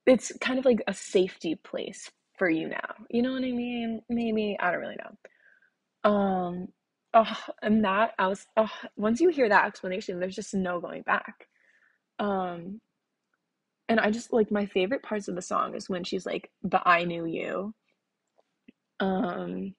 it's 0.06 0.32
kind 0.40 0.58
of 0.58 0.64
like 0.64 0.82
a 0.86 0.94
safety 0.94 1.54
place 1.54 2.10
for 2.36 2.48
you 2.50 2.68
now 2.68 2.94
you 3.10 3.22
know 3.22 3.32
what 3.32 3.44
i 3.44 3.52
mean? 3.52 4.02
Maybe 4.08 4.56
i 4.60 4.70
don't 4.70 4.80
really 4.80 4.96
know. 4.96 6.10
Um 6.10 6.68
oh 7.14 7.38
and 7.62 7.84
that 7.84 8.12
i 8.18 8.26
was 8.28 8.46
oh, 8.56 8.70
once 8.96 9.20
you 9.20 9.30
hear 9.30 9.48
that 9.48 9.66
explanation 9.66 10.20
there's 10.20 10.36
just 10.36 10.54
no 10.54 10.80
going 10.80 11.02
back. 11.02 11.48
Um 12.18 12.80
and 13.88 14.00
i 14.00 14.10
just 14.10 14.32
like 14.32 14.50
my 14.50 14.66
favorite 14.66 15.02
parts 15.02 15.28
of 15.28 15.34
the 15.34 15.42
song 15.42 15.74
is 15.74 15.88
when 15.88 16.04
she's 16.04 16.26
like 16.26 16.50
but 16.62 16.82
i 16.86 17.04
knew 17.04 17.24
you. 17.24 17.74
Um 19.00 19.74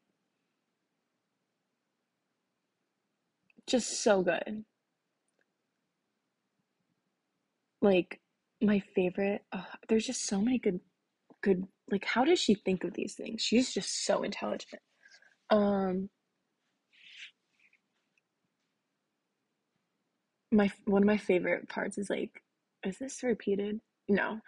just 3.69 4.03
so 4.03 4.21
good. 4.21 4.65
Like 7.81 8.19
my 8.61 8.79
favorite 8.93 9.41
there's 9.87 10.05
just 10.05 10.25
so 10.25 10.41
many 10.41 10.59
good 10.59 10.81
good 11.41 11.65
like 11.91 12.03
how 12.05 12.25
does 12.25 12.39
she 12.39 12.55
think 12.55 12.83
of 12.83 12.93
these 12.93 13.15
things? 13.15 13.41
She's 13.41 13.73
just 13.73 14.05
so 14.05 14.23
intelligent. 14.23 14.81
Um 15.49 16.09
my 20.51 20.71
one 20.85 21.03
of 21.03 21.07
my 21.07 21.17
favorite 21.17 21.69
parts 21.69 21.97
is 21.97 22.09
like 22.09 22.41
is 22.85 22.97
this 22.97 23.23
repeated? 23.23 23.79
No. 24.07 24.39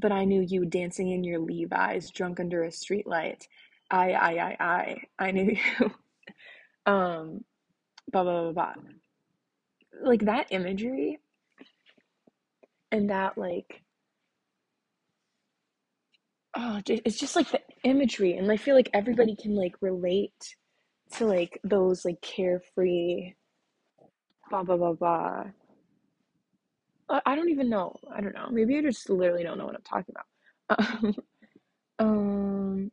But 0.00 0.12
i 0.12 0.24
knew 0.24 0.42
you 0.42 0.64
dancing 0.66 1.10
in 1.10 1.24
your 1.24 1.40
levi's 1.40 2.10
drunk 2.10 2.40
under 2.40 2.64
a 2.64 2.68
streetlight 2.68 3.42
i 3.90 4.12
i 4.12 4.32
i 4.38 4.56
i 4.60 5.02
i 5.18 5.30
knew 5.30 5.56
you. 5.80 5.92
Um 6.86 7.44
blah 8.10 8.22
blah 8.22 8.42
blah 8.42 8.52
blah. 8.52 8.74
Like 10.02 10.24
that 10.26 10.48
imagery 10.50 11.20
and 12.92 13.10
that 13.10 13.36
like 13.38 13.82
oh 16.56 16.80
it's 16.88 17.18
just 17.18 17.36
like 17.36 17.50
the 17.50 17.60
imagery. 17.84 18.36
And 18.36 18.50
i 18.50 18.56
feel 18.56 18.74
like 18.74 18.90
everybody 18.94 19.36
can 19.36 19.54
like 19.56 19.76
relate 19.80 20.56
to 21.14 21.26
like 21.26 21.60
those 21.64 22.04
like 22.04 22.20
carefree 22.22 23.34
blah 24.50 24.62
blah 24.62 24.76
blah 24.76 24.92
blah. 24.92 25.44
I 27.26 27.36
don't 27.36 27.50
even 27.50 27.68
know. 27.68 27.96
I 28.14 28.20
don't 28.20 28.34
know. 28.34 28.48
Maybe 28.50 28.76
i 28.78 28.82
just 28.82 29.10
literally 29.10 29.42
don't 29.42 29.58
know 29.58 29.66
what 29.66 29.76
i'm 29.76 29.82
talking 29.82 30.14
about. 30.70 31.16
Um 31.98 32.90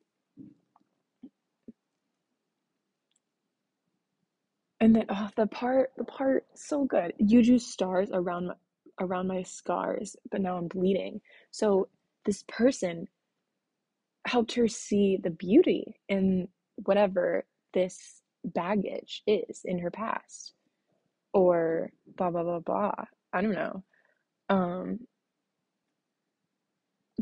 and 4.82 4.96
then 4.96 5.06
oh 5.10 5.30
the 5.38 5.48
part 5.48 5.92
the 5.98 6.06
part 6.06 6.46
so 6.56 6.86
good. 6.86 7.14
You 7.20 7.44
drew 7.44 7.60
stars 7.60 8.10
around 8.14 8.48
my, 8.50 8.56
around 9.02 9.28
my 9.30 9.44
scars 9.44 10.18
but 10.32 10.42
now 10.42 10.58
i'm 10.58 10.70
bleeding. 10.70 11.22
So 11.52 11.90
this 12.26 12.44
person 12.50 13.08
helped 14.28 14.54
her 14.56 14.68
see 14.70 15.18
the 15.24 15.32
beauty 15.32 15.96
in 16.10 16.50
whatever 16.78 17.46
this 17.74 18.22
baggage 18.46 19.24
is 19.28 19.62
in 19.66 19.80
her 19.80 19.92
past. 19.92 20.54
Or 21.34 21.92
blah 22.18 22.32
blah 22.32 22.44
blah 22.44 22.60
blah. 22.60 22.94
I 23.34 23.42
don't 23.42 23.54
know. 23.54 23.84
Um 24.50 25.02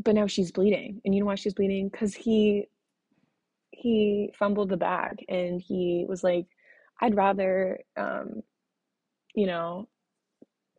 but 0.02 0.14
now 0.14 0.28
she's 0.28 0.52
bleeding. 0.52 1.02
And 1.04 1.14
you 1.14 1.20
know 1.20 1.26
why 1.26 1.36
she's 1.36 1.54
bleeding? 1.54 1.90
Because 1.90 2.14
he 2.14 2.68
he 3.72 4.32
fumbled 4.38 4.70
the 4.70 4.78
bag 4.78 5.24
and 5.28 5.60
he 5.60 6.06
was 6.08 6.24
like 6.24 6.46
i'd 7.00 7.16
rather 7.16 7.78
um 7.96 8.42
you 9.34 9.46
know 9.46 9.88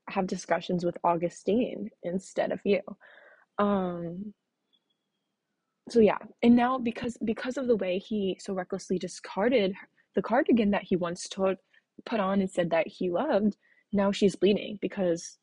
have 0.10 0.27
discussions 0.27 0.84
with 0.84 0.97
augustine 1.03 1.89
instead 2.03 2.51
of 2.51 2.60
you 2.65 2.81
um 3.60 4.34
so 5.89 5.99
yeah, 5.99 6.17
and 6.41 6.55
now 6.55 6.77
because 6.77 7.17
because 7.25 7.57
of 7.57 7.67
the 7.67 7.75
way 7.75 7.99
he 7.99 8.38
so 8.39 8.53
recklessly 8.53 8.97
discarded 8.97 9.73
the 10.15 10.21
cardigan 10.21 10.71
that 10.71 10.84
he 10.84 10.95
once 10.95 11.27
told 11.27 11.57
put 12.05 12.19
on 12.19 12.39
and 12.41 12.49
said 12.49 12.69
that 12.69 12.88
he 12.88 13.10
loved, 13.10 13.57
now 13.91 14.12
she's 14.12 14.36
bleeding 14.36 14.77
because 14.81 15.38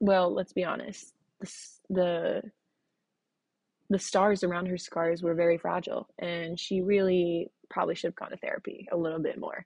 well, 0.00 0.32
let's 0.32 0.52
be 0.52 0.64
honest, 0.64 1.14
the 1.40 1.50
the 1.90 2.42
the 3.90 3.98
stars 3.98 4.44
around 4.44 4.66
her 4.66 4.76
scars 4.78 5.22
were 5.22 5.34
very 5.34 5.56
fragile 5.56 6.08
and 6.18 6.60
she 6.60 6.82
really 6.82 7.50
probably 7.70 7.94
should 7.94 8.08
have 8.08 8.16
gone 8.16 8.30
to 8.30 8.36
therapy 8.36 8.86
a 8.92 8.96
little 8.96 9.20
bit 9.20 9.38
more. 9.38 9.64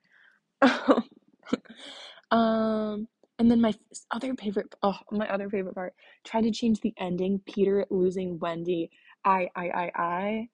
um 2.31 3.07
and 3.39 3.49
then 3.51 3.61
my 3.61 3.73
other 4.11 4.33
favorite 4.35 4.73
oh 4.83 4.97
my 5.11 5.27
other 5.29 5.49
favorite 5.49 5.75
part 5.75 5.93
tried 6.23 6.43
to 6.43 6.51
change 6.51 6.79
the 6.81 6.93
ending 6.99 7.41
peter 7.47 7.85
losing 7.89 8.39
wendy. 8.39 8.89
I 9.25 9.49
i 9.55 9.69
i 9.69 9.91
i. 9.95 10.49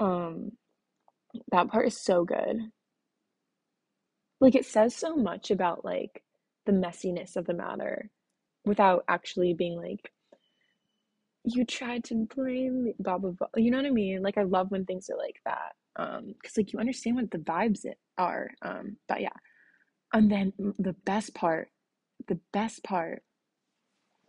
Um 0.00 0.52
that 1.52 1.68
part 1.68 1.86
is 1.88 2.00
so 2.00 2.24
good. 2.24 2.58
Like 4.40 4.54
it 4.54 4.66
says 4.66 4.94
so 4.94 5.16
much 5.16 5.50
about 5.50 5.84
like 5.84 6.22
the 6.66 6.72
messiness 6.72 7.36
of 7.36 7.46
the 7.46 7.54
matter 7.54 8.10
without 8.64 9.04
actually 9.08 9.54
being 9.54 9.76
like 9.76 10.10
you 11.44 11.64
tried 11.64 12.02
to 12.04 12.26
blame 12.34 12.84
me 12.84 12.94
blah 12.98 13.18
blah 13.18 13.30
blah 13.30 13.48
you 13.56 13.70
know 13.70 13.76
what 13.76 13.86
i 13.86 13.90
mean? 13.90 14.22
Like 14.22 14.38
i 14.38 14.42
love 14.42 14.70
when 14.70 14.84
things 14.84 15.08
are 15.10 15.18
like 15.18 15.40
that 15.44 15.72
um 15.96 16.34
because 16.40 16.56
like 16.56 16.72
you 16.72 16.78
understand 16.78 17.16
what 17.16 17.30
the 17.30 17.38
vibes 17.38 17.84
are 18.18 18.50
um 18.62 18.96
but 19.08 19.20
yeah. 19.20 19.28
And 20.12 20.30
then 20.30 20.52
the 20.78 20.94
best 21.04 21.34
part 21.34 21.68
the 22.28 22.38
best 22.52 22.82
part 22.84 23.22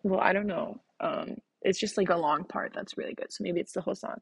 well 0.04 0.20
i 0.20 0.34
don't 0.34 0.48
know 0.48 0.82
um 1.00 1.36
it's 1.62 1.80
just 1.80 1.98
like 1.98 2.10
a 2.10 2.18
long 2.18 2.44
part 2.44 2.74
that's 2.74 2.98
really 2.98 3.14
good 3.14 3.32
so 3.32 3.44
maybe 3.44 3.60
it's 3.60 3.74
the 3.74 3.82
whole 3.82 3.96
song. 3.96 4.18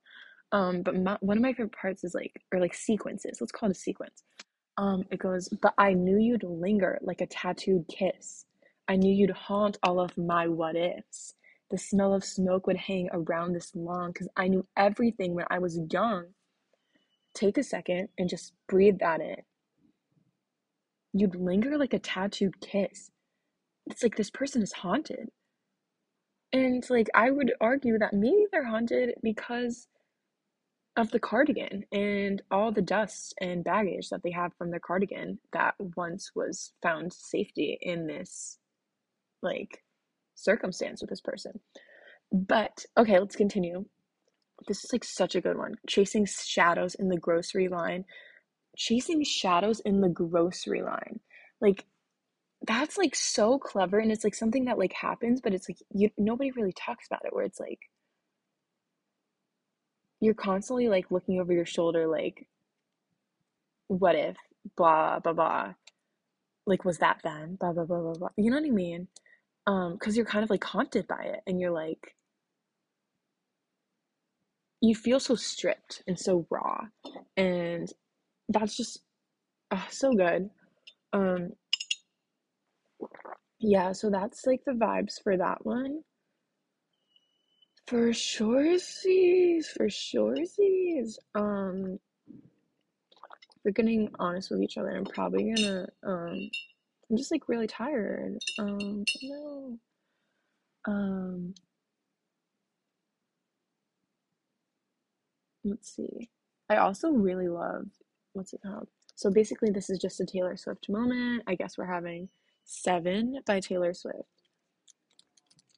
Um 0.52 0.82
but 0.84 0.96
my, 0.96 1.18
one 1.22 1.38
of 1.38 1.44
my 1.44 1.54
favorite 1.54 1.72
parts 1.76 2.04
is 2.04 2.14
like 2.14 2.34
or 2.54 2.60
like 2.60 2.74
sequences 2.74 3.38
let's 3.42 3.52
call 3.52 3.70
it 3.70 3.76
a 3.76 3.80
sequence. 3.80 4.24
Um 4.78 5.04
it 5.12 5.20
goes 5.20 5.50
but 5.62 5.74
i 5.78 5.94
knew 5.94 6.20
you'd 6.20 6.44
linger 6.44 7.00
like 7.02 7.22
a 7.22 7.28
tattooed 7.28 7.86
kiss. 7.88 8.46
I 8.88 8.98
knew 8.98 9.14
you'd 9.14 9.32
haunt 9.32 9.78
all 9.84 10.00
of 10.00 10.18
my 10.18 10.48
what 10.48 10.76
ifs 10.76 11.36
the 11.74 11.80
smell 11.80 12.14
of 12.14 12.24
smoke 12.24 12.68
would 12.68 12.78
hang 12.78 13.10
around 13.12 13.54
this 13.54 13.72
lawn 13.74 14.12
because 14.12 14.30
i 14.38 14.48
knew 14.48 14.64
everything 14.78 15.34
when 15.34 15.48
i 15.50 15.58
was 15.58 15.80
young. 15.92 16.26
Take 17.34 17.58
a 17.58 17.64
second 17.64 18.10
and 18.16 18.30
just 18.30 18.54
breathe 18.68 19.00
that 19.00 19.22
in. 19.22 19.38
You'd 21.14 21.34
linger 21.34 21.76
like 21.76 21.96
a 21.96 22.00
tattooed 22.00 22.62
kiss. 22.62 23.10
It's 23.88 24.04
like 24.04 24.18
this 24.18 24.30
person 24.30 24.62
is 24.62 24.72
haunted. 24.72 25.30
And 26.52 26.88
like 26.92 27.10
I 27.16 27.32
would 27.32 27.54
argue 27.60 27.98
that 27.98 28.14
maybe 28.14 28.46
they're 28.52 28.68
haunted 28.68 29.16
because 29.24 29.88
of 30.96 31.10
the 31.10 31.20
cardigan 31.20 31.86
and 31.92 32.40
all 32.52 32.72
the 32.72 32.84
dust 32.84 33.34
and 33.42 33.64
baggage 33.64 34.10
that 34.10 34.22
they 34.22 34.30
have 34.30 34.54
from 34.60 34.70
their 34.70 34.80
cardigan 34.80 35.40
that 35.54 35.74
once 35.98 36.34
was 36.36 36.74
found 36.84 37.12
safety 37.12 37.80
in 37.82 38.06
this 38.06 38.60
like 39.42 39.82
circumstance 40.36 41.02
with 41.02 41.10
this 41.10 41.22
person. 41.22 41.60
But 42.32 42.86
okay, 42.98 43.20
let's 43.20 43.36
continue. 43.36 43.86
This 44.68 44.84
is 44.84 44.94
like 44.94 45.04
such 45.04 45.36
a 45.36 45.42
good 45.42 45.58
one. 45.58 45.76
Chasing 45.88 46.26
shadows 46.26 46.96
in 46.96 47.10
the 47.10 47.18
grocery 47.18 47.68
line. 47.68 48.06
Chasing 48.78 49.24
shadows 49.24 49.80
in 49.82 50.02
the 50.02 50.10
grocery 50.10 50.82
line. 50.82 51.20
Like 51.62 51.86
that's 52.66 52.98
like 52.98 53.16
so 53.16 53.60
clever 53.60 54.00
and 54.00 54.12
it's 54.12 54.24
like 54.24 54.36
something 54.36 54.66
that 54.66 54.78
like 54.78 54.94
happens 54.94 55.42
but 55.42 55.54
it's 55.54 55.68
like 55.70 55.78
you 55.94 56.10
nobody 56.18 56.52
really 56.52 56.72
talks 56.72 57.06
about 57.08 57.26
it 57.26 57.34
where 57.34 57.44
it's 57.44 57.60
like 57.60 57.90
you're 60.22 60.34
constantly 60.34 60.88
like 60.88 61.12
looking 61.12 61.40
over 61.40 61.52
your 61.52 61.66
shoulder 61.66 62.08
like 62.08 62.48
what 63.88 64.16
if 64.16 64.38
blah 64.78 65.20
blah 65.20 65.34
blah 65.34 65.74
like 66.66 66.86
was 66.86 67.00
that 67.00 67.20
then 67.24 67.56
blah 67.60 67.74
blah 67.74 67.84
blah 67.84 68.00
blah 68.00 68.14
blah 68.14 68.30
you 68.38 68.50
know 68.50 68.58
what 68.58 68.66
i 68.66 68.72
mean 68.72 69.08
um 69.68 69.94
because 69.94 70.16
you're 70.16 70.26
kind 70.26 70.44
of 70.44 70.50
like 70.50 70.64
haunted 70.64 71.08
by 71.08 71.24
it 71.24 71.42
and 71.48 71.60
you're 71.60 71.72
like 71.72 72.16
you 74.82 74.94
feel 74.94 75.20
so 75.20 75.36
stripped 75.36 76.04
and 76.08 76.20
so 76.20 76.46
raw 76.50 76.82
and 77.38 77.94
that's 78.50 78.76
just 78.76 79.00
uh, 79.72 79.88
so 79.90 80.14
good 80.14 80.50
um 81.14 81.52
yeah, 83.64 83.94
so 83.94 84.10
that's 84.10 84.46
like 84.46 84.60
the 84.66 84.74
vibes 84.74 85.24
for 85.24 85.38
that 85.38 85.66
one. 85.66 86.02
For 87.88 88.12
sure, 88.14 88.78
for 88.78 89.90
sure, 89.90 90.36
um, 91.34 91.98
we're 93.64 93.72
getting 93.72 94.10
honest 94.20 94.52
with 94.52 94.62
each 94.62 94.78
other. 94.78 94.92
I'm 94.92 95.06
probably 95.06 95.54
gonna, 95.54 95.88
um, 96.06 96.50
I'm 97.10 97.18
just 97.18 97.32
like 97.32 97.48
really 97.50 97.68
tired. 97.68 98.38
Um, 98.60 99.06
no. 99.24 99.80
Um, 100.86 101.54
let's 105.64 105.96
see. 105.96 106.30
I 106.70 106.78
also 106.78 107.12
really 107.12 107.48
love, 107.48 107.88
what's 108.34 108.54
it 108.54 108.62
called? 108.64 108.88
So 109.16 109.30
basically, 109.30 109.70
this 109.70 109.90
is 109.90 110.00
just 110.00 110.20
a 110.20 110.26
Taylor 110.26 110.58
Swift 110.58 110.90
moment. 110.90 111.44
I 111.48 111.56
guess 111.56 111.78
we're 111.78 111.86
having 111.86 112.30
Seven 112.66 113.40
by 113.46 113.60
Taylor 113.60 113.94
Swift. 113.94 114.24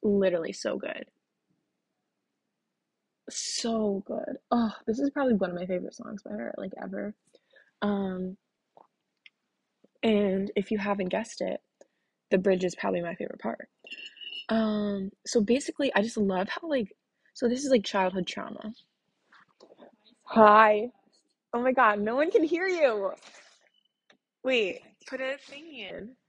Literally 0.02 0.52
so 0.52 0.78
good. 0.78 1.06
So 3.28 4.02
good. 4.06 4.38
Oh, 4.50 4.72
this 4.86 5.00
is 5.00 5.10
probably 5.10 5.34
one 5.34 5.50
of 5.50 5.56
my 5.56 5.66
favorite 5.66 5.94
songs 5.94 6.22
by 6.22 6.30
her, 6.30 6.54
like 6.56 6.72
ever. 6.82 7.14
Um, 7.82 8.36
and 10.06 10.52
if 10.54 10.70
you 10.70 10.78
haven't 10.78 11.08
guessed 11.08 11.40
it, 11.40 11.60
the 12.30 12.38
bridge 12.38 12.64
is 12.64 12.76
probably 12.76 13.02
my 13.02 13.16
favorite 13.16 13.40
part. 13.40 13.68
Um, 14.48 15.10
so 15.26 15.40
basically, 15.40 15.92
I 15.94 16.02
just 16.02 16.16
love 16.16 16.48
how 16.48 16.68
like, 16.68 16.94
so 17.34 17.48
this 17.48 17.64
is 17.64 17.70
like 17.70 17.84
childhood 17.84 18.26
trauma. 18.26 18.72
Hi. 20.24 20.90
Oh 21.52 21.60
my 21.60 21.72
god, 21.72 22.00
no 22.00 22.14
one 22.14 22.30
can 22.30 22.44
hear 22.44 22.68
you. 22.68 23.12
Wait, 24.44 24.80
put 25.08 25.20
a 25.20 25.36
thing 25.38 25.74
in. 25.74 26.16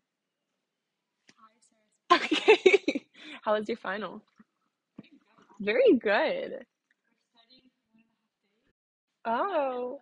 Okay. 2.12 3.06
How 3.44 3.54
was 3.54 3.68
your 3.68 3.78
final? 3.78 4.24
Very 5.60 5.94
good. 6.02 6.66
Oh, 9.26 10.02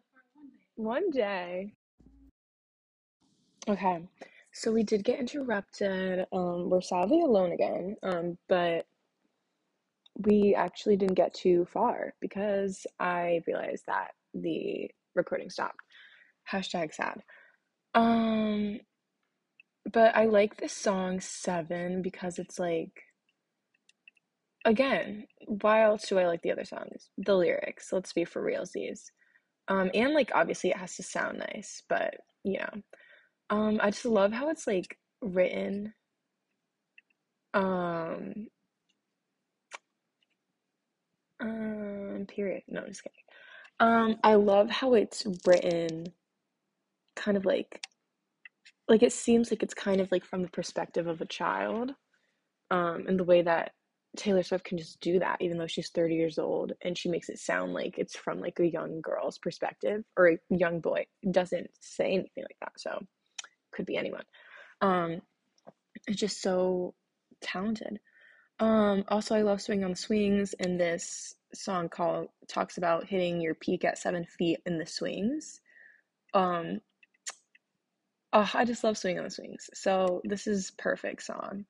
one 0.75 1.09
day. 1.11 1.73
Okay. 3.67 4.01
So 4.51 4.71
we 4.71 4.83
did 4.83 5.03
get 5.03 5.19
interrupted. 5.19 6.25
Um, 6.31 6.69
we're 6.69 6.81
sadly 6.81 7.21
alone 7.21 7.51
again. 7.51 7.97
Um, 8.03 8.37
but 8.47 8.85
we 10.17 10.55
actually 10.55 10.95
didn't 10.95 11.15
get 11.15 11.33
too 11.33 11.67
far 11.73 12.13
because 12.21 12.87
I 12.99 13.41
realized 13.47 13.83
that 13.87 14.11
the 14.33 14.89
recording 15.13 15.49
stopped. 15.49 15.79
Hashtag 16.49 16.93
sad. 16.93 17.21
Um, 17.95 18.79
but 19.91 20.15
I 20.15 20.25
like 20.25 20.57
this 20.57 20.73
song 20.73 21.19
Seven 21.19 22.01
because 22.01 22.39
it's 22.39 22.59
like, 22.59 22.91
again, 24.63 25.25
why 25.47 25.83
else 25.83 26.07
do 26.07 26.17
I 26.17 26.27
like 26.27 26.41
the 26.41 26.51
other 26.51 26.65
songs? 26.65 27.09
The 27.17 27.35
lyrics, 27.35 27.91
let's 27.91 28.13
be 28.13 28.25
for 28.25 28.43
realsies. 28.43 29.11
Um, 29.67 29.89
and 29.93 30.13
like 30.13 30.31
obviously 30.33 30.69
it 30.69 30.77
has 30.77 30.95
to 30.95 31.03
sound 31.03 31.39
nice, 31.39 31.83
but 31.89 32.15
yeah. 32.43 32.69
Um, 33.49 33.79
I 33.81 33.91
just 33.91 34.05
love 34.05 34.31
how 34.33 34.49
it's 34.49 34.67
like 34.67 34.97
written. 35.21 35.93
Um, 37.53 38.47
um, 41.39 42.25
period. 42.27 42.63
No, 42.67 42.81
I'm 42.81 42.87
just 42.87 43.03
kidding. 43.03 43.23
Um, 43.79 44.17
I 44.23 44.35
love 44.35 44.69
how 44.69 44.93
it's 44.93 45.25
written 45.45 46.07
kind 47.15 47.37
of 47.37 47.45
like 47.45 47.81
like 48.87 49.03
it 49.03 49.13
seems 49.13 49.51
like 49.51 49.63
it's 49.63 49.73
kind 49.73 50.01
of 50.01 50.11
like 50.11 50.25
from 50.25 50.41
the 50.41 50.49
perspective 50.49 51.07
of 51.07 51.21
a 51.21 51.25
child 51.25 51.91
um 52.71 53.05
and 53.07 53.19
the 53.19 53.23
way 53.23 53.41
that 53.41 53.71
taylor 54.17 54.43
swift 54.43 54.65
can 54.65 54.77
just 54.77 54.99
do 55.01 55.19
that 55.19 55.37
even 55.41 55.57
though 55.57 55.67
she's 55.67 55.89
30 55.89 56.15
years 56.15 56.39
old 56.39 56.73
and 56.83 56.97
she 56.97 57.09
makes 57.09 57.29
it 57.29 57.39
sound 57.39 57.73
like 57.73 57.95
it's 57.97 58.15
from 58.15 58.39
like 58.39 58.59
a 58.59 58.67
young 58.67 59.01
girl's 59.01 59.37
perspective 59.39 60.03
or 60.17 60.29
a 60.29 60.37
young 60.49 60.79
boy 60.79 61.05
doesn't 61.31 61.69
say 61.81 62.05
anything 62.13 62.43
like 62.43 62.57
that 62.61 62.73
so 62.77 62.99
could 63.75 63.85
be 63.85 63.97
anyone 63.97 64.23
um 64.81 65.21
it's 66.07 66.19
just 66.19 66.41
so 66.41 66.93
talented 67.41 67.99
um 68.59 69.03
also 69.09 69.35
i 69.35 69.41
love 69.41 69.61
swing 69.61 69.83
on 69.83 69.91
the 69.91 69.95
swings 69.95 70.53
and 70.59 70.79
this 70.79 71.35
song 71.53 71.89
called 71.89 72.27
talks 72.47 72.77
about 72.77 73.05
hitting 73.05 73.41
your 73.41 73.55
peak 73.55 73.85
at 73.85 73.97
seven 73.97 74.25
feet 74.25 74.59
in 74.65 74.77
the 74.77 74.85
swings 74.85 75.61
um 76.33 76.79
Oh, 78.33 78.51
I 78.53 78.65
just 78.65 78.83
love 78.83 78.97
Swing 78.97 79.17
on 79.17 79.23
the 79.23 79.29
Swings. 79.29 79.69
So 79.73 80.21
this 80.25 80.45
is 80.45 80.71
perfect 80.77 81.23
song. 81.23 81.65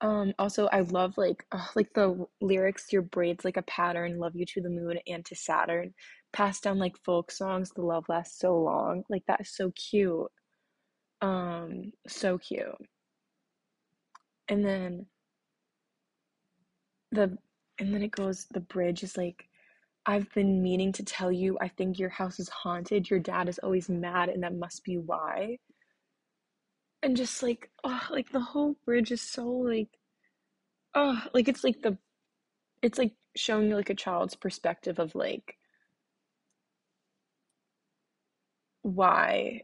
Um, 0.00 0.34
also, 0.38 0.68
I 0.68 0.80
love 0.80 1.18
like 1.18 1.44
uh, 1.52 1.66
like 1.74 1.92
the 1.94 2.26
lyrics, 2.40 2.92
your 2.92 3.02
braids 3.02 3.44
like 3.44 3.56
a 3.56 3.62
pattern, 3.62 4.18
love 4.18 4.36
you 4.36 4.46
to 4.46 4.60
the 4.62 4.70
moon 4.70 4.98
and 5.08 5.24
to 5.26 5.34
Saturn, 5.34 5.94
passed 6.32 6.62
down 6.64 6.78
like 6.78 6.96
folk 7.04 7.30
songs, 7.32 7.70
the 7.72 7.82
love 7.82 8.04
lasts 8.08 8.38
so 8.38 8.56
long. 8.56 9.04
Like 9.10 9.24
that 9.26 9.40
is 9.40 9.50
so 9.54 9.72
cute. 9.72 10.30
Um, 11.20 11.92
so 12.06 12.38
cute. 12.38 12.76
And 14.48 14.64
then 14.64 15.06
the 17.12 17.36
and 17.78 17.92
then 17.94 18.02
it 18.02 18.10
goes, 18.10 18.46
the 18.52 18.60
bridge 18.60 19.02
is 19.02 19.16
like, 19.18 19.48
I've 20.06 20.32
been 20.34 20.62
meaning 20.62 20.92
to 20.92 21.04
tell 21.04 21.30
you, 21.32 21.58
I 21.60 21.68
think 21.68 21.98
your 21.98 22.08
house 22.08 22.40
is 22.40 22.48
haunted. 22.48 23.10
Your 23.10 23.18
dad 23.20 23.48
is 23.48 23.58
always 23.58 23.88
mad, 23.90 24.30
and 24.30 24.42
that 24.42 24.54
must 24.54 24.84
be 24.84 24.96
why. 24.98 25.58
And 27.02 27.16
just 27.16 27.42
like, 27.42 27.70
oh, 27.84 28.02
like 28.10 28.30
the 28.32 28.40
whole 28.40 28.76
bridge 28.84 29.12
is 29.12 29.20
so 29.22 29.46
like, 29.46 29.88
oh, 30.94 31.22
like 31.34 31.48
it's 31.48 31.64
like 31.64 31.82
the 31.82 31.98
it's 32.82 32.98
like 32.98 33.14
showing 33.36 33.70
like 33.70 33.90
a 33.90 33.94
child's 33.94 34.36
perspective 34.36 34.98
of 34.98 35.14
like 35.14 35.56
why 38.82 39.62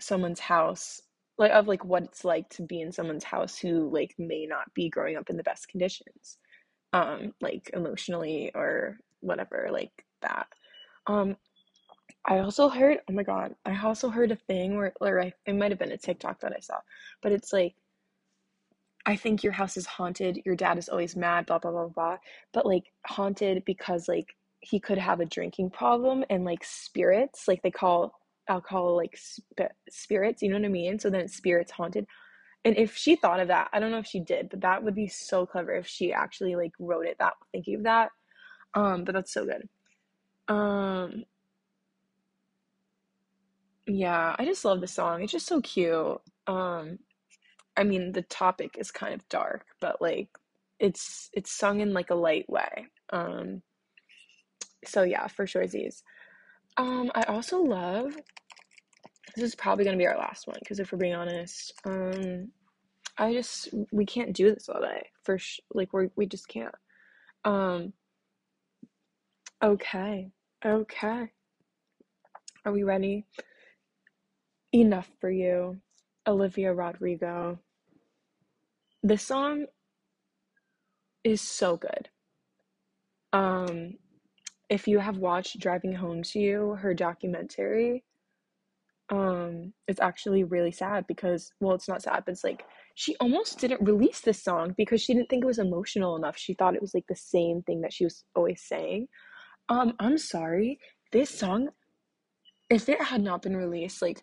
someone's 0.00 0.40
house 0.40 1.00
like 1.38 1.52
of 1.52 1.68
like 1.68 1.84
what 1.84 2.02
it's 2.02 2.24
like 2.24 2.48
to 2.50 2.62
be 2.62 2.80
in 2.80 2.92
someone's 2.92 3.24
house 3.24 3.58
who 3.58 3.88
like 3.92 4.14
may 4.18 4.46
not 4.46 4.72
be 4.74 4.88
growing 4.88 5.16
up 5.16 5.30
in 5.30 5.36
the 5.36 5.42
best 5.42 5.68
conditions 5.68 6.38
um 6.92 7.32
like 7.40 7.70
emotionally 7.74 8.50
or 8.54 8.98
whatever 9.20 9.68
like 9.70 9.92
that 10.22 10.46
um 11.06 11.36
i 12.26 12.38
also 12.38 12.68
heard 12.68 12.98
oh 13.08 13.12
my 13.12 13.22
god 13.22 13.54
i 13.64 13.76
also 13.84 14.08
heard 14.08 14.32
a 14.32 14.36
thing 14.36 14.76
where 14.76 14.92
or 15.00 15.20
I, 15.22 15.32
it 15.46 15.54
might 15.54 15.70
have 15.70 15.78
been 15.78 15.92
a 15.92 15.98
tiktok 15.98 16.40
that 16.40 16.54
i 16.56 16.60
saw 16.60 16.78
but 17.22 17.32
it's 17.32 17.52
like 17.52 17.74
I 19.06 19.16
think 19.16 19.42
your 19.42 19.54
house 19.54 19.78
is 19.78 19.86
haunted. 19.86 20.42
Your 20.44 20.54
dad 20.54 20.76
is 20.76 20.90
always 20.90 21.16
mad, 21.16 21.46
blah, 21.46 21.58
blah, 21.58 21.70
blah, 21.70 21.88
blah. 21.88 22.18
But 22.52 22.66
like 22.66 22.92
haunted 23.06 23.64
because 23.64 24.06
like 24.06 24.34
he 24.60 24.78
could 24.78 24.98
have 24.98 25.20
a 25.20 25.24
drinking 25.24 25.70
problem 25.70 26.24
and 26.28 26.44
like 26.44 26.62
spirits, 26.62 27.48
like 27.48 27.62
they 27.62 27.70
call 27.70 28.17
alcohol 28.48 28.96
like 28.96 29.16
sp- 29.18 29.76
spirits, 29.90 30.42
you 30.42 30.48
know 30.50 30.56
what 30.56 30.64
I 30.64 30.68
mean? 30.68 30.98
So 30.98 31.10
then 31.10 31.22
it's 31.22 31.36
spirits 31.36 31.72
haunted. 31.72 32.06
And 32.64 32.76
if 32.76 32.96
she 32.96 33.16
thought 33.16 33.40
of 33.40 33.48
that, 33.48 33.68
I 33.72 33.80
don't 33.80 33.90
know 33.90 33.98
if 33.98 34.06
she 34.06 34.20
did, 34.20 34.50
but 34.50 34.62
that 34.62 34.82
would 34.82 34.94
be 34.94 35.08
so 35.08 35.46
clever 35.46 35.72
if 35.74 35.86
she 35.86 36.12
actually 36.12 36.56
like 36.56 36.72
wrote 36.78 37.06
it 37.06 37.16
that 37.20 37.34
thinking 37.52 37.76
of 37.76 37.82
that. 37.84 38.10
Um, 38.74 39.04
but 39.04 39.14
that's 39.14 39.32
so 39.32 39.46
good. 39.46 39.68
Um, 40.54 41.24
yeah, 43.86 44.34
I 44.38 44.44
just 44.44 44.64
love 44.64 44.80
the 44.80 44.86
song. 44.86 45.22
It's 45.22 45.32
just 45.32 45.46
so 45.46 45.60
cute. 45.60 46.20
Um, 46.46 46.98
I 47.76 47.84
mean, 47.84 48.12
the 48.12 48.22
topic 48.22 48.76
is 48.78 48.90
kind 48.90 49.14
of 49.14 49.28
dark, 49.28 49.66
but 49.80 50.02
like 50.02 50.28
it's 50.78 51.30
it's 51.32 51.50
sung 51.52 51.80
in 51.80 51.92
like 51.94 52.10
a 52.10 52.14
light 52.14 52.48
way. 52.48 52.88
Um, 53.12 53.62
so 54.84 55.02
yeah, 55.02 55.26
for 55.28 55.46
sure, 55.46 55.66
Z's. 55.66 56.02
Um, 56.78 57.10
I 57.14 57.24
also 57.24 57.58
love 57.58 58.14
this 59.34 59.44
is 59.44 59.54
probably 59.54 59.84
gonna 59.84 59.96
be 59.96 60.06
our 60.06 60.16
last 60.16 60.46
one 60.46 60.56
because 60.60 60.78
if 60.80 60.92
we're 60.92 60.98
being 60.98 61.14
honest, 61.14 61.72
um, 61.84 62.50
I 63.18 63.32
just 63.32 63.68
we 63.92 64.06
can't 64.06 64.32
do 64.32 64.54
this 64.54 64.68
all 64.68 64.80
day 64.80 65.08
for 65.24 65.38
sh- 65.38 65.60
like 65.74 65.92
we 65.92 66.08
we 66.16 66.26
just 66.26 66.48
can't. 66.48 66.74
Um, 67.44 67.92
okay, 69.62 70.30
okay, 70.64 71.30
are 72.64 72.72
we 72.72 72.84
ready? 72.84 73.26
Enough 74.72 75.08
for 75.20 75.30
you, 75.30 75.80
Olivia 76.26 76.72
Rodrigo. 76.72 77.58
This 79.02 79.22
song 79.22 79.66
is 81.24 81.40
so 81.40 81.76
good. 81.76 82.08
Um, 83.32 83.94
if 84.70 84.86
you 84.86 84.98
have 84.98 85.18
watched 85.18 85.58
Driving 85.58 85.94
Home 85.94 86.22
to 86.24 86.38
You, 86.38 86.76
her 86.80 86.94
documentary, 86.94 88.04
um, 89.10 89.72
it's 89.86 90.00
actually 90.00 90.44
really 90.44 90.72
sad 90.72 91.06
because, 91.06 91.50
well, 91.60 91.74
it's 91.74 91.88
not 91.88 92.02
sad, 92.02 92.24
but 92.26 92.32
it's 92.32 92.44
like 92.44 92.64
she 92.94 93.16
almost 93.20 93.58
didn't 93.58 93.80
release 93.80 94.20
this 94.20 94.42
song 94.42 94.74
because 94.76 95.00
she 95.00 95.14
didn't 95.14 95.30
think 95.30 95.44
it 95.44 95.46
was 95.46 95.58
emotional 95.58 96.16
enough. 96.16 96.36
She 96.36 96.54
thought 96.54 96.74
it 96.74 96.82
was 96.82 96.92
like 96.94 97.06
the 97.08 97.16
same 97.16 97.62
thing 97.62 97.80
that 97.80 97.92
she 97.92 98.04
was 98.04 98.24
always 98.34 98.62
saying. 98.62 99.08
Um, 99.70 99.94
I'm 99.98 100.18
sorry, 100.18 100.78
this 101.12 101.30
song, 101.30 101.70
if 102.68 102.88
it 102.88 103.00
had 103.00 103.22
not 103.22 103.42
been 103.42 103.56
released, 103.56 104.02
like, 104.02 104.22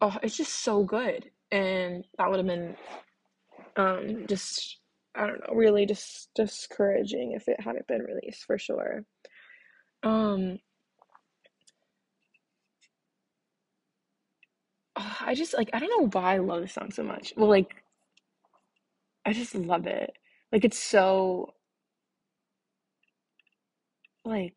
oh, 0.00 0.16
it's 0.22 0.36
just 0.36 0.62
so 0.62 0.82
good. 0.82 1.30
And 1.50 2.06
that 2.16 2.30
would 2.30 2.38
have 2.38 2.46
been 2.46 2.76
um 3.76 4.26
just 4.26 4.78
I 5.18 5.26
don't 5.26 5.40
know, 5.40 5.54
really 5.54 5.86
just 5.86 6.30
discouraging 6.34 7.32
if 7.32 7.48
it 7.48 7.60
hadn't 7.60 7.86
been 7.88 8.02
released 8.02 8.44
for 8.44 8.58
sure. 8.58 9.04
Um 10.02 10.58
I 14.96 15.34
just 15.34 15.54
like 15.54 15.70
I 15.72 15.78
don't 15.78 15.90
know 15.90 16.08
why 16.20 16.34
I 16.34 16.38
love 16.38 16.62
this 16.62 16.72
song 16.74 16.90
so 16.90 17.02
much. 17.02 17.32
Well, 17.36 17.48
like 17.48 17.82
I 19.24 19.32
just 19.32 19.54
love 19.54 19.86
it. 19.86 20.12
Like 20.52 20.64
it's 20.64 20.78
so 20.78 21.54
like 24.24 24.54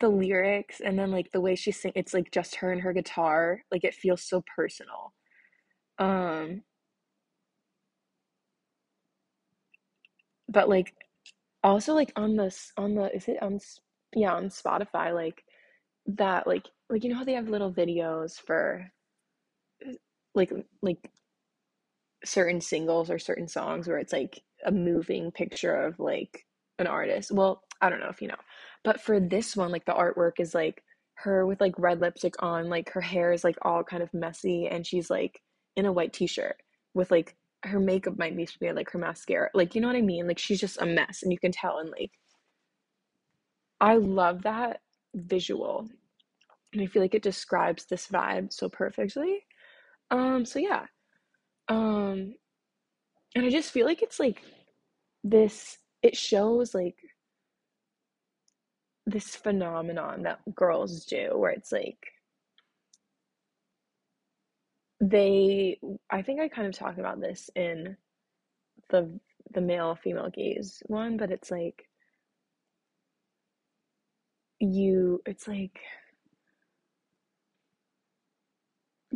the 0.00 0.08
lyrics 0.08 0.80
and 0.80 0.98
then 0.98 1.10
like 1.10 1.30
the 1.32 1.40
way 1.40 1.54
she 1.54 1.72
sing 1.72 1.92
it's 1.94 2.14
like 2.14 2.30
just 2.32 2.56
her 2.56 2.72
and 2.72 2.82
her 2.82 2.92
guitar. 2.92 3.62
Like 3.70 3.84
it 3.84 3.94
feels 3.94 4.22
so 4.22 4.42
personal. 4.56 5.12
Um 5.98 6.62
but 10.50 10.68
like 10.68 10.94
also 11.64 11.94
like 11.94 12.12
on 12.16 12.36
this 12.36 12.72
on 12.76 12.94
the 12.94 13.14
is 13.14 13.28
it 13.28 13.42
on 13.42 13.60
yeah 14.14 14.34
on 14.34 14.48
Spotify 14.48 15.14
like 15.14 15.44
that 16.06 16.46
like 16.46 16.66
like 16.88 17.04
you 17.04 17.10
know 17.10 17.16
how 17.16 17.24
they 17.24 17.34
have 17.34 17.48
little 17.48 17.72
videos 17.72 18.34
for 18.34 18.90
uh, 19.86 19.92
like 20.34 20.52
like 20.82 21.10
certain 22.24 22.60
singles 22.60 23.10
or 23.10 23.18
certain 23.18 23.48
songs 23.48 23.88
where 23.88 23.98
it's 23.98 24.12
like 24.12 24.42
a 24.66 24.72
moving 24.72 25.30
picture 25.30 25.74
of 25.74 25.98
like 25.98 26.44
an 26.78 26.86
artist. 26.86 27.32
Well, 27.32 27.62
I 27.80 27.88
don't 27.88 28.00
know 28.00 28.08
if 28.08 28.20
you 28.20 28.28
know. 28.28 28.34
But 28.84 29.00
for 29.00 29.20
this 29.20 29.56
one, 29.56 29.70
like 29.70 29.86
the 29.86 29.92
artwork 29.92 30.38
is 30.38 30.54
like 30.54 30.82
her 31.14 31.46
with 31.46 31.60
like 31.60 31.78
red 31.78 32.00
lipstick 32.00 32.34
on, 32.42 32.68
like 32.68 32.90
her 32.90 33.00
hair 33.00 33.32
is 33.32 33.44
like 33.44 33.56
all 33.62 33.82
kind 33.84 34.02
of 34.02 34.12
messy 34.14 34.66
and 34.66 34.86
she's 34.86 35.10
like 35.10 35.40
in 35.76 35.86
a 35.86 35.92
white 35.92 36.12
t-shirt 36.12 36.56
with 36.94 37.10
like 37.10 37.36
her 37.64 37.80
makeup 37.80 38.18
might 38.18 38.36
be 38.36 38.46
smeared 38.46 38.76
like 38.76 38.90
her 38.90 38.98
mascara. 38.98 39.50
Like 39.54 39.74
you 39.74 39.80
know 39.80 39.88
what 39.88 39.96
I 39.96 40.02
mean? 40.02 40.26
Like 40.26 40.38
she's 40.38 40.60
just 40.60 40.80
a 40.80 40.86
mess 40.86 41.22
and 41.22 41.32
you 41.32 41.38
can 41.38 41.52
tell 41.52 41.78
and 41.78 41.90
like 41.90 42.12
I 43.80 43.96
love 43.96 44.42
that 44.42 44.80
visual. 45.14 45.88
And 46.72 46.82
I 46.82 46.86
feel 46.86 47.02
like 47.02 47.14
it 47.14 47.22
describes 47.22 47.86
this 47.86 48.06
vibe 48.08 48.52
so 48.52 48.68
perfectly. 48.68 49.44
Um 50.10 50.44
so 50.44 50.58
yeah. 50.58 50.86
Um 51.68 52.34
and 53.34 53.46
I 53.46 53.50
just 53.50 53.70
feel 53.72 53.86
like 53.86 54.02
it's 54.02 54.20
like 54.20 54.42
this 55.22 55.78
it 56.02 56.16
shows 56.16 56.74
like 56.74 56.96
this 59.06 59.34
phenomenon 59.36 60.22
that 60.22 60.40
girls 60.54 61.04
do 61.04 61.30
where 61.34 61.50
it's 61.50 61.72
like 61.72 61.98
they 65.00 65.78
I 66.10 66.22
think 66.22 66.40
I 66.40 66.48
kind 66.48 66.66
of 66.68 66.74
talk 66.74 66.98
about 66.98 67.20
this 67.20 67.50
in 67.56 67.96
the 68.90 69.18
the 69.52 69.60
male 69.60 69.96
female 69.96 70.30
gaze 70.30 70.82
one, 70.86 71.16
but 71.16 71.30
it's 71.30 71.50
like 71.50 71.88
you 74.60 75.22
it's 75.26 75.48
like 75.48 75.80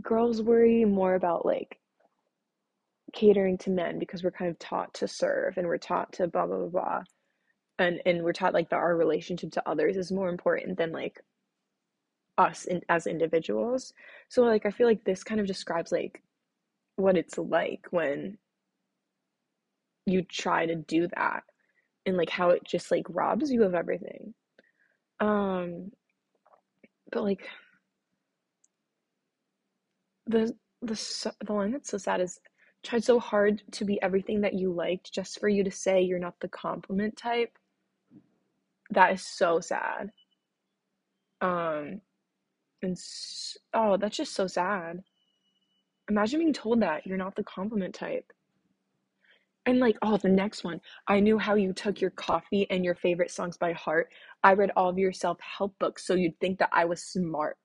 girls 0.01 0.43
worry 0.43 0.85
more 0.85 1.15
about 1.15 1.45
like 1.47 1.81
catering 3.13 3.57
to 3.59 3.71
men 3.71 3.99
because 3.99 4.23
we're 4.23 4.31
kind 4.31 4.51
of 4.51 4.59
taught 4.59 4.93
to 4.95 5.09
serve 5.09 5.57
and 5.57 5.67
we're 5.67 5.79
taught 5.79 6.13
to 6.15 6.27
blah 6.27 6.47
blah 6.47 6.59
blah 6.59 6.69
blah. 6.69 7.03
And 7.79 8.01
and 8.07 8.23
we're 8.23 8.33
taught 8.33 8.55
like 8.55 8.71
that 8.71 8.77
our 8.77 8.97
relationship 8.97 9.53
to 9.53 9.69
others 9.69 9.97
is 9.97 10.13
more 10.13 10.29
important 10.29 10.79
than 10.79 10.93
like 10.93 11.21
us 12.39 12.65
in, 12.65 12.81
as 12.89 13.07
individuals. 13.07 13.93
So 14.29 14.43
like 14.43 14.67
i 14.67 14.71
feel 14.71 14.87
like 14.87 15.05
this 15.05 15.25
kind 15.25 15.41
of 15.41 15.47
describes 15.47 15.93
like 15.93 16.23
what 16.97 17.17
it's 17.17 17.39
like 17.39 17.87
when 17.91 18.39
you 20.07 20.23
try 20.23 20.67
to 20.67 20.75
do 20.75 21.09
that 21.17 21.43
and 22.07 22.17
like 22.17 22.31
how 22.31 22.51
it 22.51 22.63
just 22.65 22.91
like 22.91 23.07
robs 23.09 23.51
you 23.51 23.65
of 23.65 23.75
everything. 23.75 24.35
Um 25.21 25.91
but 27.11 27.23
like 27.23 27.49
the 30.27 30.55
the 30.83 31.33
the 31.45 31.53
line 31.53 31.73
that's 31.73 31.91
so 31.91 31.99
sad 31.99 32.21
is 32.21 32.41
tried 32.83 33.05
so 33.05 33.19
hard 33.19 33.63
to 33.73 33.85
be 33.85 34.01
everything 34.03 34.43
that 34.43 34.55
you 34.55 34.73
liked 34.73 35.13
just 35.13 35.41
for 35.41 35.49
you 35.49 35.65
to 35.65 35.71
say 35.71 36.03
you're 36.03 36.19
not 36.19 36.39
the 36.41 36.49
compliment 36.49 37.17
type. 37.17 37.57
That 38.91 39.13
is 39.13 39.25
so 39.27 39.61
sad. 39.61 40.11
Um 41.41 42.01
and 42.85 42.99
oh 43.75 43.97
that's 43.97 44.17
just 44.17 44.35
so 44.35 44.47
sad 44.47 45.03
imagine 46.09 46.41
being 46.41 46.53
told 46.53 46.81
that 46.81 47.07
you're 47.07 47.19
not 47.19 47.37
the 47.37 47.45
compliment 47.45 47.95
type 47.95 48.33
And 49.67 49.79
like, 49.79 49.97
oh, 50.03 50.17
the 50.19 50.29
next 50.29 50.63
one. 50.65 50.81
I 51.09 51.21
knew 51.21 51.39
how 51.39 51.55
you 51.55 51.73
took 51.73 52.01
your 52.01 52.11
coffee 52.11 52.67
and 52.71 52.85
your 52.85 52.95
favorite 52.95 53.31
songs 53.31 53.57
by 53.57 53.73
heart. 53.73 54.11
I 54.43 54.53
read 54.55 54.73
all 54.77 54.89
of 54.91 54.99
your 54.99 55.13
self-help 55.13 55.79
books 55.79 56.07
so 56.07 56.15
you'd 56.15 56.39
think 56.41 56.59
that 56.59 56.69
I 56.73 56.85
was 56.85 57.03
smart. 57.03 57.57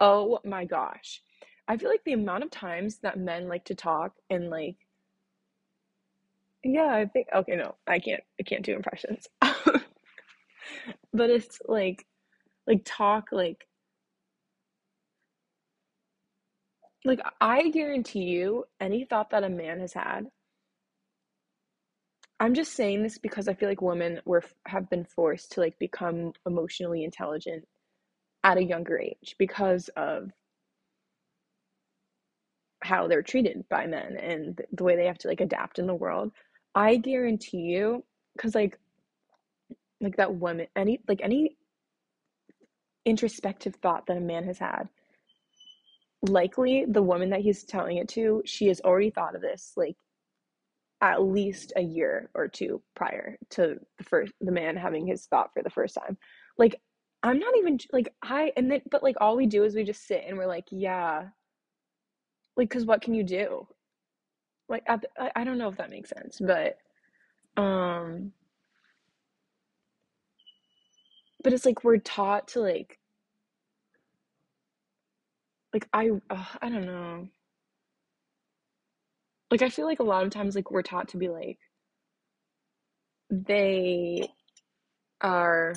Oh 0.00 0.40
my 0.44 0.64
gosh. 0.64 1.22
I 1.68 1.76
feel 1.76 1.90
like 1.90 2.04
the 2.04 2.14
amount 2.14 2.44
of 2.44 2.50
times 2.50 2.98
that 3.00 3.18
men 3.18 3.48
like 3.48 3.64
to 3.66 3.74
talk 3.74 4.14
and 4.30 4.50
like, 4.50 4.76
yeah, 6.62 6.94
I 6.94 7.06
think 7.06 7.28
okay, 7.34 7.56
no, 7.56 7.76
I 7.86 7.98
can't 7.98 8.22
I 8.38 8.42
can't 8.42 8.64
do 8.64 8.74
impressions. 8.74 9.26
But 11.12 11.30
it's 11.30 11.58
like 11.66 12.06
like 12.66 12.82
talk 12.84 13.28
like 13.32 13.66
like 17.04 17.20
I 17.40 17.68
guarantee 17.70 18.24
you 18.24 18.64
any 18.80 19.04
thought 19.04 19.30
that 19.30 19.44
a 19.44 19.48
man 19.50 19.80
has 19.80 19.92
had 19.94 20.26
I'm 22.40 22.54
just 22.54 22.72
saying 22.72 23.02
this 23.02 23.18
because 23.18 23.48
I 23.48 23.54
feel 23.54 23.68
like 23.68 23.82
women 23.82 24.20
were 24.24 24.42
have 24.66 24.88
been 24.88 25.04
forced 25.04 25.52
to 25.52 25.60
like 25.60 25.78
become 25.78 26.32
emotionally 26.46 27.04
intelligent 27.04 27.66
at 28.44 28.56
a 28.56 28.64
younger 28.64 28.98
age 28.98 29.36
because 29.38 29.90
of 29.96 30.30
how 32.82 33.06
they're 33.08 33.22
treated 33.22 33.64
by 33.68 33.86
men 33.86 34.16
and 34.16 34.60
the 34.72 34.84
way 34.84 34.96
they 34.96 35.06
have 35.06 35.18
to 35.18 35.28
like 35.28 35.40
adapt 35.42 35.78
in 35.78 35.86
the 35.86 35.94
world. 35.94 36.32
I 36.74 36.96
guarantee 36.96 37.58
you, 37.58 38.04
because 38.34 38.54
like 38.54 38.78
like 40.00 40.16
that 40.16 40.34
woman, 40.34 40.66
any 40.74 41.00
like 41.08 41.20
any 41.22 41.56
introspective 43.04 43.76
thought 43.82 44.06
that 44.06 44.16
a 44.16 44.20
man 44.20 44.44
has 44.44 44.58
had, 44.58 44.88
likely 46.22 46.84
the 46.86 47.02
woman 47.02 47.30
that 47.30 47.40
he's 47.40 47.64
telling 47.64 47.96
it 47.96 48.08
to, 48.10 48.42
she 48.44 48.68
has 48.68 48.80
already 48.80 49.10
thought 49.10 49.34
of 49.34 49.40
this 49.42 49.72
like 49.76 49.96
at 51.00 51.22
least 51.22 51.72
a 51.76 51.80
year 51.80 52.30
or 52.34 52.46
two 52.46 52.82
prior 52.94 53.38
to 53.50 53.78
the 53.98 54.04
first 54.04 54.32
the 54.40 54.52
man 54.52 54.76
having 54.76 55.06
his 55.06 55.26
thought 55.26 55.50
for 55.54 55.62
the 55.62 55.70
first 55.70 55.94
time. 55.94 56.18
Like 56.58 56.80
I'm 57.22 57.38
not 57.38 57.56
even 57.56 57.78
like 57.92 58.12
I 58.22 58.52
and 58.56 58.70
then 58.70 58.82
but 58.90 59.02
like 59.02 59.16
all 59.20 59.36
we 59.36 59.46
do 59.46 59.64
is 59.64 59.74
we 59.74 59.84
just 59.84 60.06
sit 60.06 60.24
and 60.26 60.36
we're 60.36 60.46
like, 60.46 60.66
yeah. 60.70 61.28
Like 62.56 62.70
cuz 62.70 62.84
what 62.84 63.02
can 63.02 63.14
you 63.14 63.24
do? 63.24 63.66
Like 64.68 64.84
I, 64.88 65.00
I 65.36 65.44
don't 65.44 65.58
know 65.58 65.68
if 65.68 65.78
that 65.78 65.90
makes 65.90 66.10
sense, 66.10 66.38
but 66.40 66.78
um 67.56 68.32
but 71.42 71.52
it's 71.54 71.66
like 71.66 71.82
we're 71.84 71.98
taught 71.98 72.48
to 72.48 72.60
like 72.60 72.99
like 75.72 75.88
I 75.92 76.10
uh, 76.30 76.44
I 76.60 76.68
don't 76.68 76.86
know. 76.86 77.28
Like 79.50 79.62
I 79.62 79.68
feel 79.68 79.86
like 79.86 80.00
a 80.00 80.04
lot 80.04 80.24
of 80.24 80.30
times 80.30 80.54
like 80.54 80.70
we're 80.70 80.82
taught 80.82 81.08
to 81.08 81.16
be 81.16 81.28
like 81.28 81.58
they 83.30 84.28
are 85.20 85.74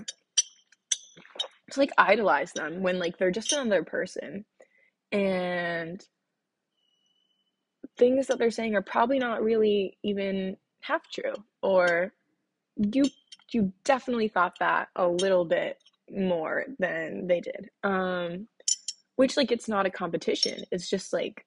to 1.72 1.80
like 1.80 1.92
idolize 1.98 2.54
them 2.54 2.82
when 2.82 3.00
like 3.00 3.18
they're 3.18 3.32
just 3.32 3.54
another 3.54 3.84
person 3.84 4.46
and 5.12 6.04
things 7.98 8.28
that 8.28 8.40
they're 8.40 8.52
saying 8.52 8.76
are 8.76 8.82
probably 8.82 9.20
not 9.20 9.44
really 9.44 9.98
even 10.04 10.58
half 10.82 11.02
true 11.12 11.34
or 11.62 12.14
you 12.78 13.06
you 13.52 13.72
definitely 13.84 14.28
thought 14.28 14.56
that 14.60 14.88
a 14.96 15.08
little 15.08 15.46
bit 15.46 15.78
more 16.10 16.66
than 16.80 17.28
they 17.28 17.40
did 17.40 17.70
um 17.84 18.48
which 19.16 19.38
like 19.38 19.52
it's 19.52 19.70
not 19.70 19.86
a 19.86 19.92
competition. 19.92 20.64
It's 20.72 20.90
just 20.90 21.14
like 21.14 21.46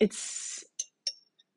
it's 0.00 0.64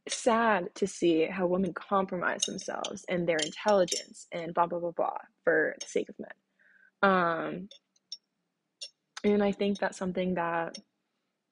sad 0.08 0.69
to 0.75 0.86
see 0.86 1.25
how 1.25 1.47
women 1.47 1.73
compromise 1.73 2.43
themselves 2.43 3.06
and 3.10 3.28
their 3.28 3.38
intelligence 3.38 4.28
and 4.32 4.54
blah 4.54 4.67
blah 4.67 4.80
blah 4.80 4.91
blah 4.91 5.17
for 5.43 5.75
the 5.80 5.88
sake 5.88 6.10
of 6.10 6.15
men. 6.19 6.30
Um 7.01 7.69
and 9.23 9.43
i 9.43 9.51
think 9.51 9.80
that's 9.80 9.97
something 9.97 10.36
that 10.36 10.78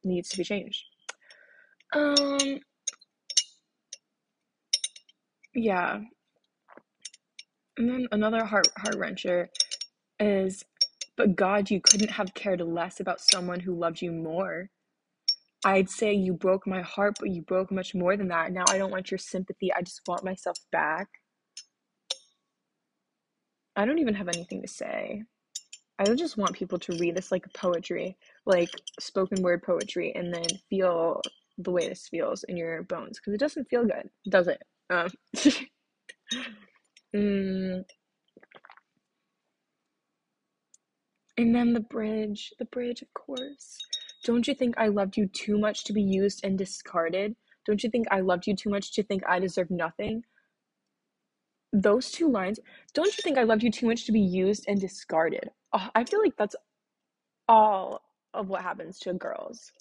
needs 0.03 0.29
to 0.29 0.37
be 0.37 0.43
changed. 0.43 0.83
Um 1.93 2.59
yeah. 5.55 5.99
And 7.77 7.89
then 7.89 8.07
another 8.11 8.45
heart 8.45 8.67
heart 8.77 8.95
wrencher 8.95 9.47
is 10.19 10.63
but 11.17 11.35
god 11.35 11.69
you 11.69 11.81
couldn't 11.81 12.11
have 12.11 12.33
cared 12.33 12.61
less 12.61 12.99
about 12.99 13.21
someone 13.21 13.59
who 13.61 13.75
loved 13.75 14.01
you 14.01 14.11
more 14.11 14.69
I'd 15.65 15.89
say 15.89 16.13
you 16.13 16.33
broke 16.33 16.67
my 16.67 16.81
heart, 16.81 17.15
but 17.19 17.29
you 17.29 17.41
broke 17.41 17.71
much 17.71 17.95
more 17.95 18.17
than 18.17 18.27
that. 18.29 18.51
Now 18.51 18.65
I 18.69 18.77
don't 18.77 18.91
want 18.91 19.11
your 19.11 19.17
sympathy. 19.17 19.71
I 19.73 19.81
just 19.81 20.01
want 20.07 20.23
myself 20.23 20.57
back. 20.71 21.07
I 23.75 23.85
don't 23.85 23.99
even 23.99 24.13
have 24.15 24.27
anything 24.27 24.61
to 24.61 24.67
say. 24.67 25.23
I 25.99 26.05
just 26.15 26.37
want 26.37 26.53
people 26.53 26.79
to 26.79 26.97
read 26.97 27.15
this 27.15 27.31
like 27.31 27.45
poetry, 27.53 28.17
like 28.45 28.69
spoken 28.99 29.41
word 29.41 29.63
poetry, 29.63 30.13
and 30.15 30.33
then 30.33 30.45
feel 30.69 31.21
the 31.57 31.71
way 31.71 31.87
this 31.87 32.07
feels 32.09 32.43
in 32.43 32.57
your 32.57 32.83
bones 32.83 33.19
because 33.19 33.33
it 33.33 33.39
doesn't 33.39 33.69
feel 33.69 33.85
good, 33.85 34.09
does 34.27 34.47
it? 34.47 34.61
Um, 34.89 35.11
mm, 37.15 37.83
and 41.37 41.55
then 41.55 41.73
the 41.73 41.79
bridge, 41.79 42.53
the 42.59 42.65
bridge, 42.65 43.01
of 43.01 43.13
course. 43.13 43.79
Don't 44.23 44.47
you 44.47 44.53
think 44.53 44.75
I 44.77 44.87
loved 44.87 45.17
you 45.17 45.27
too 45.27 45.57
much 45.57 45.83
to 45.85 45.93
be 45.93 46.01
used 46.01 46.45
and 46.45 46.57
discarded? 46.57 47.35
Don't 47.65 47.83
you 47.83 47.89
think 47.89 48.07
I 48.11 48.19
loved 48.19 48.47
you 48.47 48.55
too 48.55 48.69
much 48.69 48.93
to 48.93 49.03
think 49.03 49.23
I 49.27 49.39
deserve 49.39 49.71
nothing? 49.71 50.23
Those 51.71 52.11
two 52.11 52.29
lines, 52.29 52.59
don't 52.93 53.17
you 53.17 53.23
think 53.23 53.37
I 53.37 53.43
loved 53.43 53.63
you 53.63 53.71
too 53.71 53.87
much 53.87 54.05
to 54.05 54.11
be 54.11 54.19
used 54.21 54.65
and 54.67 54.79
discarded? 54.79 55.49
Oh, 55.73 55.89
I 55.95 56.03
feel 56.03 56.21
like 56.21 56.37
that's 56.37 56.55
all 57.47 58.01
of 58.33 58.49
what 58.49 58.61
happens 58.61 58.99
to 58.99 59.13
girls. 59.13 59.71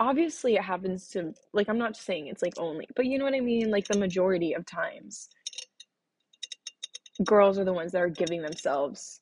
Obviously, 0.00 0.56
it 0.56 0.62
happens 0.62 1.08
to, 1.10 1.34
like, 1.52 1.68
I'm 1.68 1.78
not 1.78 1.96
saying 1.96 2.26
it's 2.26 2.42
like 2.42 2.54
only, 2.58 2.88
but 2.96 3.06
you 3.06 3.18
know 3.18 3.24
what 3.24 3.34
I 3.34 3.40
mean? 3.40 3.70
Like, 3.70 3.86
the 3.86 3.98
majority 3.98 4.54
of 4.54 4.64
times, 4.66 5.28
girls 7.24 7.58
are 7.58 7.64
the 7.64 7.72
ones 7.72 7.92
that 7.92 8.02
are 8.02 8.08
giving 8.08 8.42
themselves 8.42 9.20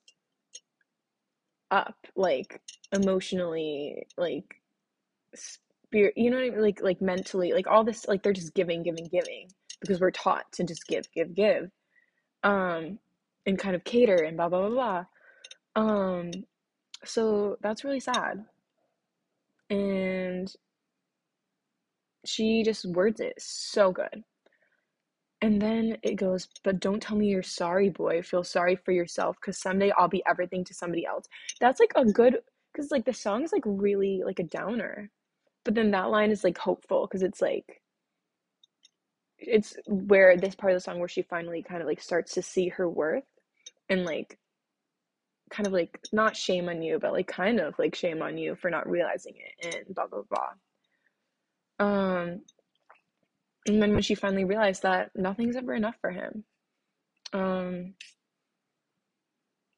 up, 1.71 1.97
like, 2.17 2.61
emotionally, 2.93 4.07
like, 4.17 4.61
spirit, 5.35 6.15
you 6.17 6.31
know 6.31 6.37
what 6.37 6.47
I 6.47 6.51
mean? 6.51 6.61
Like, 6.63 6.83
like 6.83 7.01
mentally, 7.03 7.53
like, 7.53 7.67
all 7.67 7.85
this, 7.85 8.07
like, 8.09 8.23
they're 8.23 8.33
just 8.33 8.55
giving, 8.55 8.83
giving, 8.83 9.07
giving 9.07 9.49
because 9.81 10.01
we're 10.01 10.11
taught 10.11 10.51
to 10.53 10.65
just 10.65 10.87
give, 10.87 11.11
give, 11.13 11.35
give. 11.35 11.71
Um, 12.43 12.99
and 13.47 13.59
kind 13.59 13.75
of 13.75 13.85
cater 13.85 14.17
and 14.17 14.37
blah, 14.37 14.49
blah, 14.49 14.69
blah, 14.69 15.05
blah. 15.77 15.83
Um, 15.83 16.31
so 17.05 17.57
that's 17.63 17.85
really 17.85 18.01
sad. 18.01 18.45
And 19.71 20.53
she 22.25 22.63
just 22.65 22.85
words 22.87 23.21
it 23.21 23.35
so 23.39 23.93
good. 23.93 24.25
And 25.43 25.61
then 25.61 25.97
it 26.03 26.17
goes, 26.17 26.49
but 26.65 26.81
don't 26.81 27.01
tell 27.01 27.17
me 27.17 27.29
you're 27.29 27.43
sorry, 27.43 27.89
boy. 27.89 28.23
Feel 28.23 28.45
sorry 28.45 28.77
for 28.77 28.93
yourself 28.93 29.37
because 29.41 29.59
someday 29.59 29.91
I'll 29.97 30.09
be 30.09 30.23
everything 30.29 30.65
to 30.65 30.75
somebody 30.75 31.07
else. 31.07 31.27
That's 31.61 31.81
like 31.81 31.93
a 31.97 32.05
good, 32.05 32.39
because 32.73 32.91
like 32.91 33.07
the 33.07 33.15
song's 33.15 33.53
like 33.53 33.63
really 33.65 34.23
like 34.25 34.39
a 34.39 34.45
downer. 34.45 35.11
But 35.65 35.75
then 35.75 35.93
that 35.93 36.11
line 36.11 36.31
is 36.31 36.45
like 36.45 36.59
hopeful 36.59 37.07
because 37.07 37.23
it's 37.23 37.41
like, 37.41 37.81
it's 39.39 39.75
where 39.87 40.37
this 40.37 40.55
part 40.55 40.73
of 40.73 40.77
the 40.77 40.81
song 40.81 40.99
where 40.99 41.09
she 41.09 41.23
finally 41.23 41.63
kind 41.63 41.81
of 41.81 41.87
like 41.89 42.03
starts 42.03 42.35
to 42.35 42.43
see 42.43 42.69
her 42.69 42.89
worth 42.89 43.25
and 43.89 44.05
like 44.05 44.39
kind 45.51 45.67
of 45.67 45.73
like 45.73 45.99
not 46.13 46.37
shame 46.37 46.69
on 46.69 46.83
you, 46.83 46.99
but 46.99 47.13
like 47.13 47.27
kind 47.27 47.61
of 47.61 47.79
like 47.79 47.95
shame 47.95 48.23
on 48.23 48.39
you 48.39 48.55
for 48.55 48.71
not 48.71 48.89
realizing 48.89 49.35
it 49.37 49.75
and 49.87 49.95
blah 49.95 50.07
blah 50.07 50.23
blah. 50.29 51.87
Um, 51.87 52.43
and 53.67 53.83
then 53.83 53.93
when 53.93 54.03
she 54.03 54.15
finally 54.15 54.45
realized 54.45 54.83
that 54.83 55.11
nothing's 55.15 55.57
ever 55.57 55.75
enough 55.75 55.97
for 56.01 56.11
him, 56.11 56.45
um, 57.33 57.95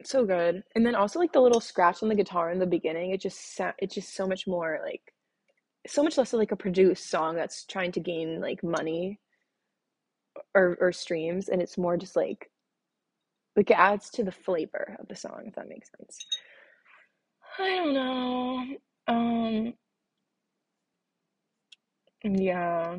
so 0.04 0.24
good. 0.24 0.62
And 0.74 0.84
then 0.84 0.94
also 0.94 1.18
like 1.18 1.32
the 1.32 1.40
little 1.40 1.60
scratch 1.60 2.02
on 2.02 2.08
the 2.08 2.14
guitar 2.14 2.50
in 2.50 2.58
the 2.58 2.66
beginning, 2.66 3.10
it 3.12 3.20
just 3.20 3.56
sa- 3.56 3.72
it's 3.78 3.94
just 3.94 4.14
so 4.14 4.26
much 4.26 4.46
more 4.46 4.80
like 4.84 5.02
so 5.86 6.02
much 6.02 6.18
less 6.18 6.32
like 6.32 6.52
a 6.52 6.56
produced 6.56 7.10
song 7.10 7.36
that's 7.36 7.64
trying 7.66 7.92
to 7.92 8.00
gain 8.00 8.40
like 8.40 8.62
money 8.64 9.20
or 10.54 10.76
or 10.80 10.92
streams, 10.92 11.48
and 11.48 11.60
it's 11.62 11.78
more 11.78 11.96
just 11.96 12.16
like 12.16 12.50
like 13.56 13.70
it 13.70 13.78
adds 13.78 14.10
to 14.10 14.24
the 14.24 14.32
flavor 14.32 14.96
of 15.00 15.08
the 15.08 15.16
song 15.16 15.44
if 15.46 15.54
that 15.54 15.68
makes 15.68 15.90
sense. 15.98 16.18
I 17.58 17.68
don't 17.76 17.94
know. 17.94 18.66
Um, 19.08 19.74
yeah. 22.24 22.96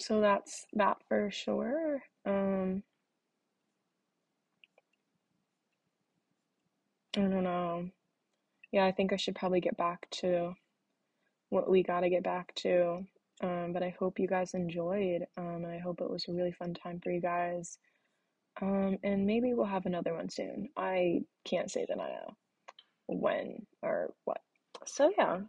So 0.00 0.20
that's 0.20 0.66
that 0.74 0.98
for 1.08 1.30
sure. 1.30 2.02
Um, 2.26 2.82
I 7.16 7.20
don't 7.20 7.44
know. 7.44 7.90
Yeah, 8.72 8.86
I 8.86 8.92
think 8.92 9.12
I 9.12 9.16
should 9.16 9.36
probably 9.36 9.60
get 9.60 9.76
back 9.76 10.08
to 10.22 10.54
what 11.50 11.70
we 11.70 11.82
got 11.82 12.00
to 12.00 12.10
get 12.10 12.24
back 12.24 12.54
to. 12.56 13.06
Um, 13.42 13.72
but 13.72 13.82
I 13.82 13.94
hope 13.98 14.18
you 14.18 14.26
guys 14.26 14.54
enjoyed. 14.54 15.26
Um, 15.36 15.64
and 15.64 15.66
I 15.66 15.78
hope 15.78 16.00
it 16.00 16.10
was 16.10 16.26
a 16.28 16.32
really 16.32 16.52
fun 16.52 16.74
time 16.74 17.00
for 17.00 17.10
you 17.10 17.20
guys. 17.20 17.78
Um, 18.60 18.98
and 19.02 19.26
maybe 19.26 19.54
we'll 19.54 19.66
have 19.66 19.86
another 19.86 20.14
one 20.14 20.28
soon. 20.28 20.68
I 20.76 21.22
can't 21.44 21.70
say 21.70 21.86
that 21.88 22.00
I 22.00 22.08
know 22.08 22.36
when 23.06 23.66
or 23.82 24.12
what. 24.24 24.40
So, 24.86 25.12
yeah. 25.16 25.40